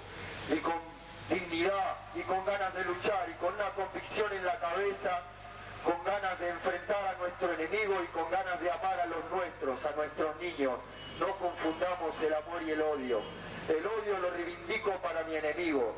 y 0.51 0.57
con 0.61 0.75
dignidad 1.29 1.97
y 2.15 2.23
con 2.23 2.45
ganas 2.45 2.73
de 2.75 2.85
luchar 2.85 3.29
y 3.29 3.35
con 3.35 3.55
una 3.55 3.71
convicción 3.71 4.33
en 4.33 4.45
la 4.45 4.59
cabeza, 4.59 5.23
con 5.85 6.03
ganas 6.05 6.39
de 6.41 6.49
enfrentar 6.49 7.07
a 7.07 7.19
nuestro 7.19 7.53
enemigo 7.53 8.03
y 8.03 8.07
con 8.09 8.31
ganas 8.31 8.61
de 8.61 8.71
amar 8.71 9.01
a 9.01 9.07
los 9.07 9.31
nuestros, 9.31 9.85
a 9.85 9.93
nuestros 9.93 10.37
niños. 10.41 10.79
No 11.21 11.37
confundamos 11.37 12.21
el 12.23 12.35
amor 12.35 12.63
y 12.63 12.71
el 12.71 12.81
odio. 12.81 13.21
El 13.69 13.87
odio 13.87 14.19
lo 14.19 14.31
reivindico 14.31 14.93
para 15.03 15.23
mi 15.25 15.37
enemigo. 15.37 15.95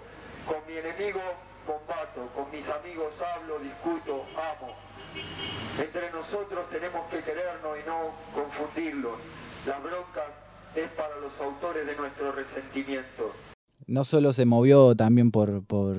Con 0.47 0.67
mi 0.67 0.79
enemigo 0.79 1.21
combato, 1.67 2.27
con 2.35 2.51
mis 2.51 2.69
amigos 2.69 3.15
hablo, 3.21 3.59
discuto, 3.61 4.27
amo. 4.35 4.75
Entre 5.79 6.11
nosotros 6.11 6.69
tenemos 6.71 7.09
que 7.11 7.23
querernos 7.23 7.79
y 7.79 7.87
no 7.87 8.13
confundirlos. 8.35 9.19
Las 9.67 9.83
broncas 9.83 10.31
es 10.75 10.91
para 10.93 11.17
los 11.17 11.39
autores 11.41 11.87
de 11.87 11.95
nuestro 11.95 12.33
resentimiento 12.33 13.35
no 13.91 14.05
solo 14.05 14.33
se 14.33 14.47
movió 14.47 14.95
también 14.95 15.33
por, 15.33 15.65
por 15.65 15.97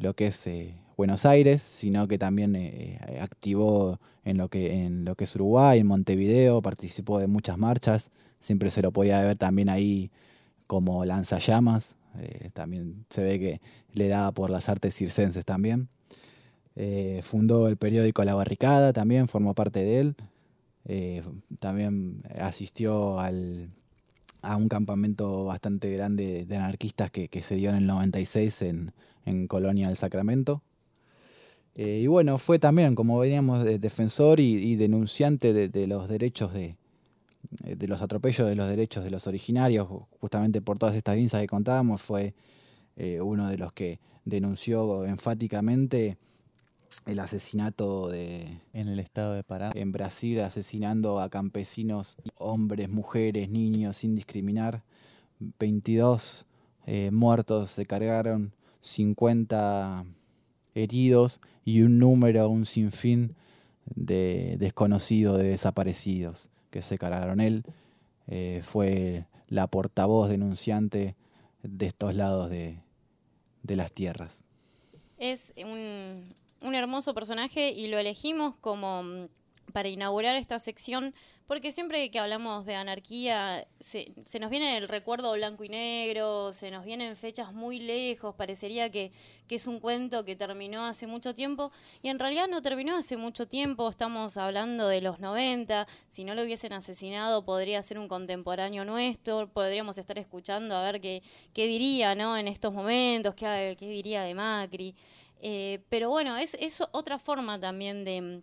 lo 0.00 0.14
que 0.14 0.28
es 0.28 0.46
eh, 0.46 0.76
Buenos 0.96 1.26
Aires, 1.26 1.60
sino 1.60 2.06
que 2.06 2.16
también 2.16 2.54
eh, 2.54 3.00
eh, 3.04 3.18
activó 3.20 3.98
en 4.24 4.38
lo, 4.38 4.48
que, 4.48 4.84
en 4.84 5.04
lo 5.04 5.16
que 5.16 5.24
es 5.24 5.34
Uruguay, 5.34 5.80
en 5.80 5.88
Montevideo, 5.88 6.62
participó 6.62 7.18
de 7.18 7.26
muchas 7.26 7.58
marchas, 7.58 8.12
siempre 8.38 8.70
se 8.70 8.80
lo 8.80 8.92
podía 8.92 9.20
ver 9.22 9.36
también 9.36 9.68
ahí 9.70 10.12
como 10.68 11.04
lanzallamas, 11.04 11.96
también 12.52 13.06
se 13.10 13.22
ve 13.22 13.38
que 13.38 13.60
le 13.92 14.06
daba 14.06 14.32
por 14.32 14.48
las 14.48 14.68
artes 14.68 14.94
circenses 14.94 15.44
también. 15.44 15.88
fundó 17.22 17.66
el 17.68 17.76
periódico 17.76 18.22
La 18.22 18.34
Barricada, 18.34 18.92
también 18.92 19.26
formó 19.26 19.54
parte 19.54 19.80
de 19.80 20.00
él. 20.00 20.16
también 21.58 22.22
asistió 22.38 23.18
al 23.18 23.70
a 24.42 24.56
un 24.56 24.68
campamento 24.68 25.44
bastante 25.44 25.90
grande 25.90 26.44
de 26.46 26.56
anarquistas 26.56 27.10
que, 27.10 27.28
se 27.42 27.54
dio 27.54 27.70
en 27.70 27.76
el 27.76 27.86
96 27.86 28.62
en, 28.62 28.92
en 29.24 29.46
Colonia 29.46 29.88
del 29.88 29.96
Sacramento. 29.96 30.62
Eh, 31.74 32.00
y 32.02 32.06
bueno, 32.06 32.38
fue 32.38 32.58
también, 32.58 32.94
como 32.94 33.18
veníamos, 33.18 33.64
de 33.64 33.78
defensor 33.78 34.40
y, 34.40 34.76
denunciante 34.76 35.52
de, 35.52 35.86
los 35.86 36.08
derechos 36.08 36.52
de, 36.52 36.76
de 37.62 37.88
los 37.88 38.02
atropellos 38.02 38.48
de 38.48 38.56
los 38.56 38.68
derechos 38.68 39.04
de 39.04 39.10
los 39.10 39.26
originarios, 39.26 39.88
justamente 40.20 40.60
por 40.60 40.78
todas 40.78 40.94
estas 40.94 41.16
vinzas 41.16 41.40
que 41.40 41.46
contábamos, 41.46 42.02
fue 42.02 42.34
eh, 42.96 43.20
uno 43.20 43.48
de 43.48 43.56
los 43.56 43.72
que 43.72 44.00
denunció 44.24 45.06
enfáticamente 45.06 46.18
el 47.06 47.18
asesinato 47.18 48.08
de 48.08 48.60
En 48.72 48.88
el 48.88 48.98
estado 48.98 49.34
de 49.34 49.42
Pará. 49.42 49.70
en 49.74 49.92
Brasil 49.92 50.40
asesinando 50.40 51.20
a 51.20 51.30
campesinos, 51.30 52.16
hombres, 52.36 52.88
mujeres, 52.88 53.48
niños 53.48 53.96
sin 53.96 54.14
discriminar. 54.14 54.82
22 55.58 56.46
eh, 56.86 57.10
muertos 57.10 57.70
se 57.70 57.86
cargaron, 57.86 58.52
50 58.80 60.04
heridos 60.74 61.40
y 61.64 61.82
un 61.82 61.98
número, 61.98 62.48
un 62.48 62.66
sinfín 62.66 63.34
de 63.86 64.56
desconocidos, 64.58 65.38
de 65.38 65.44
desaparecidos 65.44 66.48
que 66.70 66.82
se 66.82 66.98
cargaron. 66.98 67.40
Él 67.40 67.64
eh, 68.28 68.60
fue 68.62 69.26
la 69.48 69.66
portavoz 69.66 70.28
denunciante 70.30 71.16
de 71.62 71.86
estos 71.86 72.14
lados 72.14 72.50
de, 72.50 72.78
de 73.62 73.76
las 73.76 73.92
tierras. 73.92 74.44
Es 75.18 75.52
un, 75.56 76.34
un 76.62 76.74
hermoso 76.74 77.14
personaje 77.14 77.70
y 77.70 77.88
lo 77.88 77.98
elegimos 77.98 78.54
como 78.60 79.02
mm, 79.02 79.28
para 79.72 79.88
inaugurar 79.88 80.36
esta 80.36 80.58
sección 80.58 81.14
porque 81.52 81.70
siempre 81.70 82.10
que 82.10 82.18
hablamos 82.18 82.64
de 82.64 82.76
anarquía 82.76 83.66
se, 83.78 84.12
se 84.24 84.38
nos 84.38 84.50
viene 84.50 84.78
el 84.78 84.88
recuerdo 84.88 85.32
blanco 85.32 85.64
y 85.64 85.68
negro, 85.68 86.50
se 86.52 86.70
nos 86.70 86.82
vienen 86.82 87.14
fechas 87.14 87.52
muy 87.52 87.78
lejos, 87.78 88.34
parecería 88.34 88.90
que, 88.90 89.12
que 89.46 89.56
es 89.56 89.66
un 89.66 89.80
cuento 89.80 90.24
que 90.24 90.34
terminó 90.34 90.86
hace 90.86 91.06
mucho 91.06 91.34
tiempo 91.34 91.70
y 92.00 92.08
en 92.08 92.18
realidad 92.18 92.48
no 92.48 92.62
terminó 92.62 92.96
hace 92.96 93.18
mucho 93.18 93.46
tiempo, 93.48 93.90
estamos 93.90 94.38
hablando 94.38 94.88
de 94.88 95.02
los 95.02 95.20
90, 95.20 95.86
si 96.08 96.24
no 96.24 96.34
lo 96.34 96.42
hubiesen 96.42 96.72
asesinado 96.72 97.44
podría 97.44 97.82
ser 97.82 97.98
un 97.98 98.08
contemporáneo 98.08 98.86
nuestro, 98.86 99.48
podríamos 99.48 99.98
estar 99.98 100.18
escuchando 100.18 100.74
a 100.74 100.82
ver 100.82 101.02
qué, 101.02 101.22
qué 101.52 101.66
diría 101.66 102.14
¿no? 102.14 102.36
en 102.38 102.48
estos 102.48 102.72
momentos, 102.72 103.34
qué, 103.34 103.76
qué 103.78 103.88
diría 103.88 104.22
de 104.22 104.34
Macri. 104.34 104.94
Eh, 105.42 105.80
pero 105.88 106.08
bueno, 106.08 106.36
es, 106.36 106.54
es 106.54 106.82
otra 106.92 107.18
forma 107.18 107.58
también 107.58 108.04
de, 108.04 108.42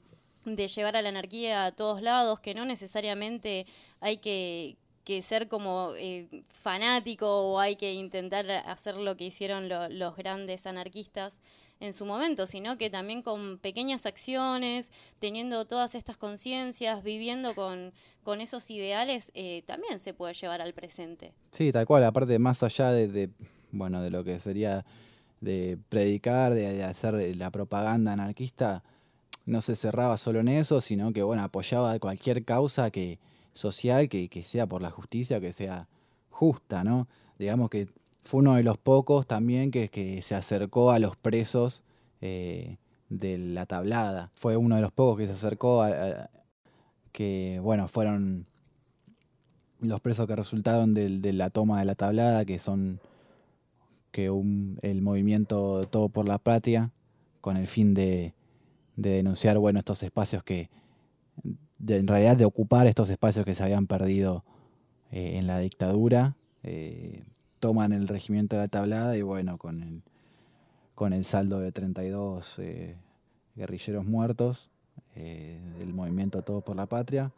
llevar 0.68 0.98
a 0.98 1.02
la 1.02 1.10
anarquía 1.10 1.66
a 1.66 1.72
todos 1.72 2.02
lados, 2.02 2.42
que 2.42 2.54
no 2.54 2.66
necesariamente 2.66 3.66
hay 4.02 4.18
que, 4.18 4.78
ser 5.22 5.48
como 5.48 5.94
eh, 5.98 6.28
fanático 6.50 7.26
o 7.28 7.60
hay 7.60 7.78
que 7.78 7.94
intentar 7.94 8.48
hacer 8.52 8.96
lo 8.96 9.18
que 9.18 9.24
hicieron 9.24 9.68
lo- 9.68 9.90
los 9.90 10.16
grandes 10.16 10.68
anarquistas 10.68 11.40
en 11.80 11.94
su 11.94 12.06
momento, 12.06 12.46
sino 12.46 12.78
que 12.78 12.90
también 12.90 13.22
con 13.22 13.58
pequeñas 13.58 14.06
acciones, 14.06 14.92
teniendo 15.20 15.66
todas 15.66 15.96
estas 15.96 16.18
conciencias, 16.18 17.02
viviendo 17.04 17.56
con, 17.56 17.94
esos 18.40 18.70
ideales, 18.70 19.32
eh, 19.34 19.64
también 19.66 20.00
se 20.00 20.14
puede 20.14 20.36
llevar 20.36 20.62
al 20.62 20.74
presente. 20.74 21.34
Sí, 21.52 21.72
tal 21.72 21.88
cual, 21.88 22.04
aparte 22.04 22.38
más 22.38 22.62
allá 22.62 22.92
de, 22.92 23.32
bueno, 23.72 24.02
de 24.02 24.12
lo 24.12 24.24
que 24.24 24.40
sería 24.40 24.86
de 25.42 25.78
predicar, 25.90 26.54
de, 26.54 26.74
de 26.74 26.84
hacer 26.84 27.36
la 27.38 27.52
propaganda 27.52 28.14
anarquista, 28.14 28.84
no 29.46 29.62
se 29.62 29.76
cerraba 29.76 30.18
solo 30.18 30.40
en 30.40 30.48
eso, 30.48 30.82
sino 30.82 31.12
que 31.14 31.24
bueno, 31.24 31.44
apoyaba 31.44 31.98
cualquier 32.00 32.46
causa 32.46 32.92
que 32.92 33.20
social 33.54 34.10
que, 34.10 34.30
que 34.30 34.44
sea 34.44 34.68
por 34.68 34.82
la 34.82 34.92
justicia, 34.92 35.40
que 35.40 35.54
sea 35.54 35.88
justa, 36.30 36.84
¿no? 36.84 37.08
Digamos 37.38 37.70
que 37.70 37.88
fue 38.24 38.42
uno 38.42 38.56
de 38.56 38.64
los 38.64 38.78
pocos 38.78 39.28
también 39.28 39.72
que, 39.72 39.90
que 39.90 40.22
se 40.22 40.36
acercó 40.36 40.92
a 40.92 41.00
los 41.00 41.16
presos 41.16 41.84
eh, 42.22 42.78
de 43.10 43.38
la 43.38 43.66
tablada. 43.66 44.32
Fue 44.36 44.56
uno 44.56 44.76
de 44.76 44.82
los 44.82 44.92
pocos 44.92 45.18
que 45.18 45.26
se 45.26 45.34
acercó 45.34 45.82
a, 45.82 46.30
que, 47.12 47.60
bueno, 47.62 47.88
fueron 47.88 48.46
los 49.80 50.02
presos 50.02 50.28
que 50.28 50.36
resultaron 50.36 50.94
de, 50.94 51.34
la 51.34 51.50
toma 51.50 51.80
de 51.80 51.86
la 51.86 51.96
tablada, 51.96 52.46
que 52.46 52.60
son 52.60 53.00
que 54.12 54.30
un- 54.30 54.80
el 54.82 55.02
movimiento 55.02 55.82
Todo 55.90 56.10
por 56.10 56.28
la 56.28 56.38
Patria, 56.38 56.92
con 57.42 57.58
el 57.58 57.68
fin 57.68 57.94
de, 57.94 58.34
de 58.96 59.10
denunciar 59.12 59.58
bueno, 59.60 59.80
estos 59.80 60.04
espacios 60.04 60.44
que, 60.44 60.70
de- 61.78 61.98
en 61.98 62.08
realidad 62.08 62.36
de 62.38 62.46
ocupar 62.46 62.88
estos 62.88 63.10
espacios 63.10 63.46
que 63.46 63.56
se 63.56 63.64
habían 63.64 63.88
perdido 63.88 64.44
eh, 65.12 65.38
en 65.38 65.48
la 65.48 65.60
dictadura, 65.60 66.36
eh, 66.64 67.24
toman 67.60 67.94
el 67.94 68.08
regimiento 68.08 68.56
de 68.56 68.64
la 68.64 68.68
tablada 68.68 69.16
y 69.18 69.22
bueno, 69.22 69.58
con 69.58 69.82
el, 69.84 70.02
con 70.96 71.14
el 71.14 71.24
saldo 71.26 71.60
de 71.60 71.72
32 71.72 72.60
eh, 72.60 72.96
guerrilleros 73.56 74.06
muertos 74.06 74.70
eh, 75.16 75.60
del 75.80 75.94
movimiento 75.94 76.42
Todo 76.42 76.62
por 76.62 76.76
la 76.76 76.86
Patria, 76.86 77.32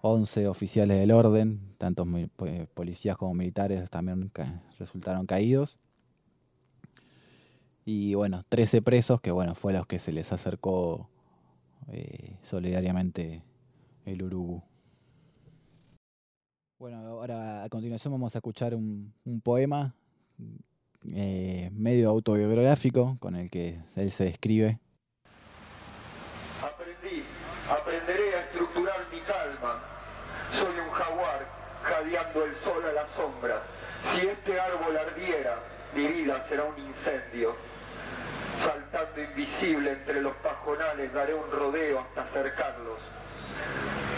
11 0.00 0.46
oficiales 0.48 0.98
del 0.98 1.10
orden, 1.10 1.60
tanto 1.76 2.06
policías 2.74 3.16
como 3.16 3.34
militares 3.34 3.90
también 3.90 4.30
resultaron 4.78 5.26
caídos. 5.26 5.80
Y 7.90 8.14
bueno, 8.14 8.44
13 8.50 8.82
presos 8.82 9.18
que 9.22 9.30
bueno, 9.30 9.54
fue 9.54 9.72
a 9.72 9.78
los 9.78 9.86
que 9.86 9.98
se 9.98 10.12
les 10.12 10.30
acercó 10.30 11.08
eh, 11.90 12.36
solidariamente 12.42 13.42
el 14.04 14.22
Urubu. 14.24 14.62
Bueno, 16.78 16.98
ahora 16.98 17.64
a 17.64 17.68
continuación 17.70 18.12
vamos 18.12 18.34
a 18.34 18.40
escuchar 18.40 18.74
un, 18.74 19.14
poema 19.42 19.94
eh, 21.14 21.70
medio 21.72 22.10
autobiográfico 22.10 23.16
con 23.20 23.36
el 23.36 23.48
que 23.48 23.80
él 23.96 24.10
se 24.10 24.24
describe. 24.24 24.78
Aprendí, 26.62 27.24
aprenderé 27.70 28.34
a 28.34 28.44
estructurar 28.48 29.00
mi 29.10 29.20
calma. 29.20 29.80
Soy 30.52 30.78
un 30.78 30.90
jaguar 30.90 31.48
jadeando 31.84 32.44
el 32.44 32.54
sol 32.56 32.84
a 32.84 32.92
la 32.92 33.08
sombra. 33.16 33.62
Si 34.12 34.26
este 34.26 34.60
árbol 34.60 34.94
ardiera, 34.94 35.62
mi 35.96 36.06
vida 36.06 36.46
será 36.50 36.64
un 36.64 36.78
incendio. 36.78 37.77
Saltando 38.64 39.22
invisible 39.22 39.92
entre 39.92 40.20
los 40.20 40.34
pajonales, 40.36 41.12
daré 41.12 41.34
un 41.34 41.50
rodeo 41.50 42.00
hasta 42.00 42.22
acercarlos. 42.22 42.98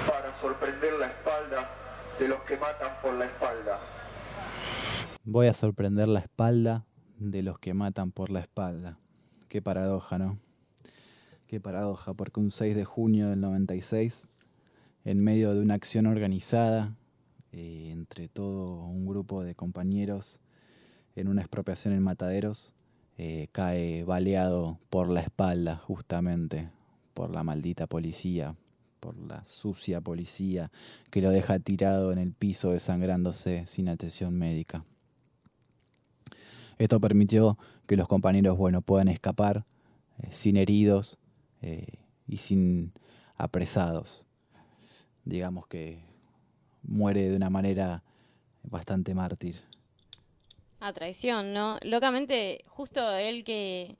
Para 0.06 0.38
sorprender 0.40 0.94
la 0.94 1.06
espalda 1.06 1.70
de 2.18 2.28
los 2.28 2.42
que 2.42 2.56
matan 2.56 3.00
por 3.02 3.14
la 3.14 3.26
espalda. 3.26 3.80
Voy 5.24 5.46
a 5.46 5.54
sorprender 5.54 6.08
la 6.08 6.20
espalda 6.20 6.84
de 7.18 7.42
los 7.42 7.58
que 7.58 7.74
matan 7.74 8.12
por 8.12 8.30
la 8.30 8.40
espalda. 8.40 8.98
Qué 9.48 9.60
paradoja, 9.60 10.18
¿no? 10.18 10.38
Qué 11.46 11.60
paradoja, 11.60 12.14
porque 12.14 12.40
un 12.40 12.50
6 12.50 12.76
de 12.76 12.84
junio 12.84 13.28
del 13.28 13.40
96, 13.40 14.28
en 15.04 15.22
medio 15.22 15.54
de 15.54 15.60
una 15.60 15.74
acción 15.74 16.06
organizada 16.06 16.94
eh, 17.52 17.90
entre 17.90 18.28
todo 18.28 18.84
un 18.84 19.06
grupo 19.06 19.42
de 19.42 19.54
compañeros 19.54 20.40
en 21.16 21.26
una 21.26 21.40
expropiación 21.40 21.94
en 21.94 22.02
Mataderos, 22.02 22.74
eh, 23.22 23.48
cae 23.52 24.02
baleado 24.02 24.78
por 24.88 25.10
la 25.10 25.20
espalda, 25.20 25.76
justamente, 25.76 26.70
por 27.12 27.30
la 27.30 27.42
maldita 27.42 27.86
policía, 27.86 28.54
por 28.98 29.14
la 29.14 29.44
sucia 29.44 30.00
policía 30.00 30.70
que 31.10 31.20
lo 31.20 31.28
deja 31.28 31.58
tirado 31.58 32.12
en 32.12 32.18
el 32.18 32.32
piso 32.32 32.70
desangrándose 32.70 33.66
sin 33.66 33.90
atención 33.90 34.38
médica. 34.38 34.86
Esto 36.78 36.98
permitió 36.98 37.58
que 37.86 37.96
los 37.96 38.08
compañeros 38.08 38.56
bueno, 38.56 38.80
puedan 38.80 39.08
escapar 39.08 39.66
eh, 40.16 40.28
sin 40.30 40.56
heridos 40.56 41.18
eh, 41.60 41.98
y 42.26 42.38
sin 42.38 42.94
apresados. 43.36 44.24
Digamos 45.26 45.66
que 45.66 46.02
muere 46.82 47.28
de 47.28 47.36
una 47.36 47.50
manera 47.50 48.02
bastante 48.62 49.14
mártir. 49.14 49.56
A 50.80 50.92
traición, 50.92 51.52
¿no? 51.52 51.78
Locamente, 51.82 52.64
justo 52.66 53.14
él 53.16 53.44
que, 53.44 53.96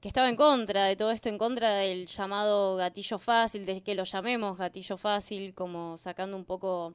que 0.00 0.08
estaba 0.08 0.28
en 0.28 0.36
contra 0.36 0.86
de 0.86 0.96
todo 0.96 1.10
esto, 1.10 1.28
en 1.28 1.38
contra 1.38 1.74
del 1.74 2.06
llamado 2.06 2.76
gatillo 2.76 3.18
fácil, 3.18 3.66
de 3.66 3.82
que 3.82 3.94
lo 3.94 4.04
llamemos 4.04 4.58
gatillo 4.58 4.96
fácil, 4.96 5.54
como 5.54 5.96
sacando 5.96 6.36
un 6.36 6.44
poco 6.44 6.94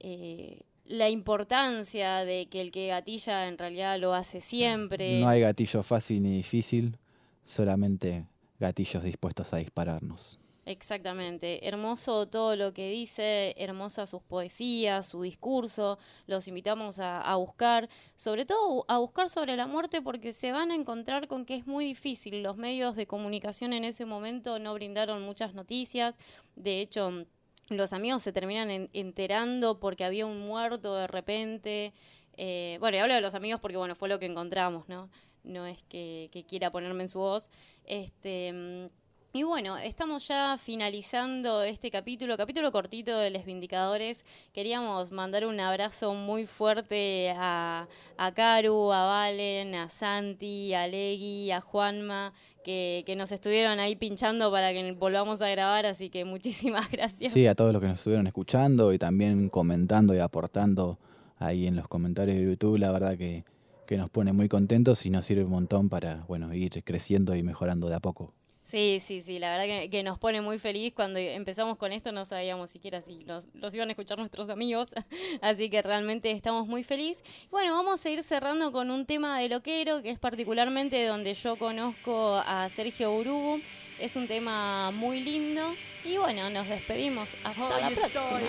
eh, 0.00 0.62
la 0.84 1.08
importancia 1.08 2.24
de 2.24 2.46
que 2.46 2.60
el 2.60 2.70
que 2.70 2.88
gatilla 2.88 3.48
en 3.48 3.58
realidad 3.58 3.98
lo 3.98 4.12
hace 4.12 4.40
siempre. 4.40 5.20
No 5.20 5.28
hay 5.28 5.40
gatillo 5.40 5.82
fácil 5.82 6.22
ni 6.22 6.36
difícil, 6.36 6.98
solamente 7.44 8.26
gatillos 8.58 9.02
dispuestos 9.02 9.52
a 9.52 9.58
dispararnos. 9.58 10.38
Exactamente, 10.66 11.68
hermoso 11.68 12.26
todo 12.26 12.56
lo 12.56 12.72
que 12.72 12.88
dice, 12.88 13.54
hermosas 13.58 14.08
sus 14.08 14.22
poesías, 14.22 15.06
su 15.06 15.20
discurso, 15.20 15.98
los 16.26 16.48
invitamos 16.48 16.98
a, 17.00 17.20
a 17.20 17.36
buscar, 17.36 17.86
sobre 18.16 18.46
todo 18.46 18.86
a 18.88 18.96
buscar 18.96 19.28
sobre 19.28 19.56
la 19.56 19.66
muerte 19.66 20.00
porque 20.00 20.32
se 20.32 20.52
van 20.52 20.70
a 20.70 20.74
encontrar 20.74 21.28
con 21.28 21.44
que 21.44 21.56
es 21.56 21.66
muy 21.66 21.84
difícil, 21.84 22.42
los 22.42 22.56
medios 22.56 22.96
de 22.96 23.06
comunicación 23.06 23.74
en 23.74 23.84
ese 23.84 24.06
momento 24.06 24.58
no 24.58 24.72
brindaron 24.72 25.20
muchas 25.22 25.52
noticias, 25.52 26.16
de 26.56 26.80
hecho 26.80 27.26
los 27.68 27.92
amigos 27.92 28.22
se 28.22 28.32
terminan 28.32 28.70
en- 28.70 28.88
enterando 28.94 29.78
porque 29.80 30.04
había 30.04 30.24
un 30.24 30.40
muerto 30.40 30.94
de 30.96 31.06
repente, 31.08 31.92
eh, 32.38 32.78
bueno, 32.80 32.96
y 32.96 33.00
hablo 33.00 33.12
de 33.14 33.20
los 33.20 33.34
amigos 33.34 33.60
porque 33.60 33.76
bueno, 33.76 33.94
fue 33.94 34.08
lo 34.08 34.18
que 34.18 34.26
encontramos, 34.26 34.88
¿no? 34.88 35.10
No 35.42 35.66
es 35.66 35.82
que, 35.90 36.30
que 36.32 36.44
quiera 36.46 36.70
ponerme 36.72 37.02
en 37.02 37.08
su 37.10 37.18
voz, 37.18 37.50
este... 37.84 38.88
y 39.36 39.42
bueno, 39.42 39.76
estamos 39.78 40.28
ya 40.28 40.56
finalizando 40.58 41.64
este 41.64 41.90
capítulo, 41.90 42.36
capítulo 42.36 42.70
cortito 42.70 43.18
de 43.18 43.30
Les 43.30 43.44
Vindicadores. 43.44 44.24
Queríamos 44.52 45.10
mandar 45.10 45.44
un 45.44 45.58
abrazo 45.58 46.14
muy 46.14 46.46
fuerte 46.46 47.34
a, 47.36 47.88
a 48.16 48.32
Caru, 48.32 48.92
a 48.92 49.06
Valen, 49.06 49.74
a 49.74 49.88
Santi, 49.88 50.72
a 50.72 50.86
Legui, 50.86 51.50
a 51.50 51.60
Juanma, 51.60 52.32
que, 52.62 53.02
que 53.06 53.16
nos 53.16 53.32
estuvieron 53.32 53.80
ahí 53.80 53.96
pinchando 53.96 54.52
para 54.52 54.72
que 54.72 54.92
volvamos 54.92 55.42
a 55.42 55.48
grabar, 55.48 55.84
así 55.84 56.10
que 56.10 56.24
muchísimas 56.24 56.88
gracias. 56.92 57.32
Sí, 57.32 57.48
a 57.48 57.56
todos 57.56 57.72
los 57.72 57.82
que 57.82 57.88
nos 57.88 57.98
estuvieron 57.98 58.28
escuchando 58.28 58.92
y 58.92 58.98
también 58.98 59.48
comentando 59.48 60.14
y 60.14 60.20
aportando 60.20 60.96
ahí 61.38 61.66
en 61.66 61.74
los 61.74 61.88
comentarios 61.88 62.38
de 62.38 62.44
YouTube, 62.44 62.78
la 62.78 62.92
verdad 62.92 63.18
que, 63.18 63.42
que 63.84 63.96
nos 63.96 64.10
pone 64.10 64.32
muy 64.32 64.48
contentos 64.48 65.04
y 65.04 65.10
nos 65.10 65.26
sirve 65.26 65.42
un 65.42 65.50
montón 65.50 65.88
para 65.88 66.24
bueno 66.28 66.54
ir 66.54 66.84
creciendo 66.84 67.34
y 67.34 67.42
mejorando 67.42 67.88
de 67.88 67.96
a 67.96 68.00
poco. 68.00 68.32
Sí, 68.64 68.98
sí, 68.98 69.20
sí, 69.20 69.38
la 69.38 69.50
verdad 69.50 69.82
que, 69.82 69.90
que, 69.90 70.02
nos 70.02 70.18
pone 70.18 70.40
muy 70.40 70.58
feliz. 70.58 70.94
Cuando 70.94 71.18
empezamos 71.18 71.76
con 71.76 71.92
esto 71.92 72.12
no 72.12 72.24
sabíamos 72.24 72.70
siquiera 72.70 73.02
si 73.02 73.22
los, 73.24 73.46
los 73.52 73.74
iban 73.74 73.88
a 73.88 73.92
escuchar 73.92 74.16
nuestros 74.18 74.48
amigos, 74.48 74.88
así 75.42 75.68
que 75.68 75.82
realmente 75.82 76.30
estamos 76.30 76.66
muy 76.66 76.82
felices. 76.82 77.22
Bueno, 77.50 77.74
vamos 77.74 78.04
a 78.04 78.10
ir 78.10 78.22
cerrando 78.22 78.72
con 78.72 78.90
un 78.90 79.04
tema 79.04 79.38
de 79.38 79.50
loquero, 79.50 80.02
que 80.02 80.08
es 80.08 80.18
particularmente 80.18 81.04
donde 81.04 81.34
yo 81.34 81.56
conozco 81.56 82.36
a 82.36 82.70
Sergio 82.70 83.12
Urubu. 83.12 83.60
Es 83.98 84.16
un 84.16 84.26
tema 84.26 84.90
muy 84.90 85.20
lindo 85.20 85.74
y 86.02 86.16
bueno, 86.16 86.48
nos 86.48 86.66
despedimos. 86.66 87.36
Hasta 87.44 87.66
Hoy 87.66 87.82
la 87.82 87.90
próxima. 87.90 88.40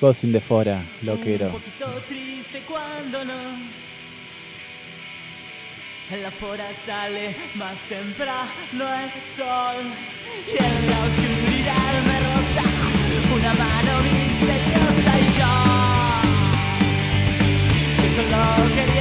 Vos 0.00 0.16
sin 0.16 0.32
de 0.32 0.40
fora, 0.40 0.84
loquero. 1.02 1.46
Un 1.46 1.52
poquito 1.52 1.86
triste 2.06 2.62
cuando 2.66 3.24
no 3.24 3.34
en 6.10 6.22
la 6.22 6.30
pora 6.32 6.68
sale 6.84 7.34
más 7.54 7.80
temprano 7.88 8.44
el 8.72 9.10
sol. 9.36 9.76
Y 10.46 10.56
en 10.62 10.90
la 10.90 10.98
oscuridad 11.08 11.92
me 12.06 12.16
roza 12.20 12.66
una 13.34 13.52
mano 13.54 13.92
misteriosa 14.02 15.12
y 15.18 15.26
yo. 15.38 15.52
Que 17.96 18.08
solo 18.16 18.40
quería 18.74 18.93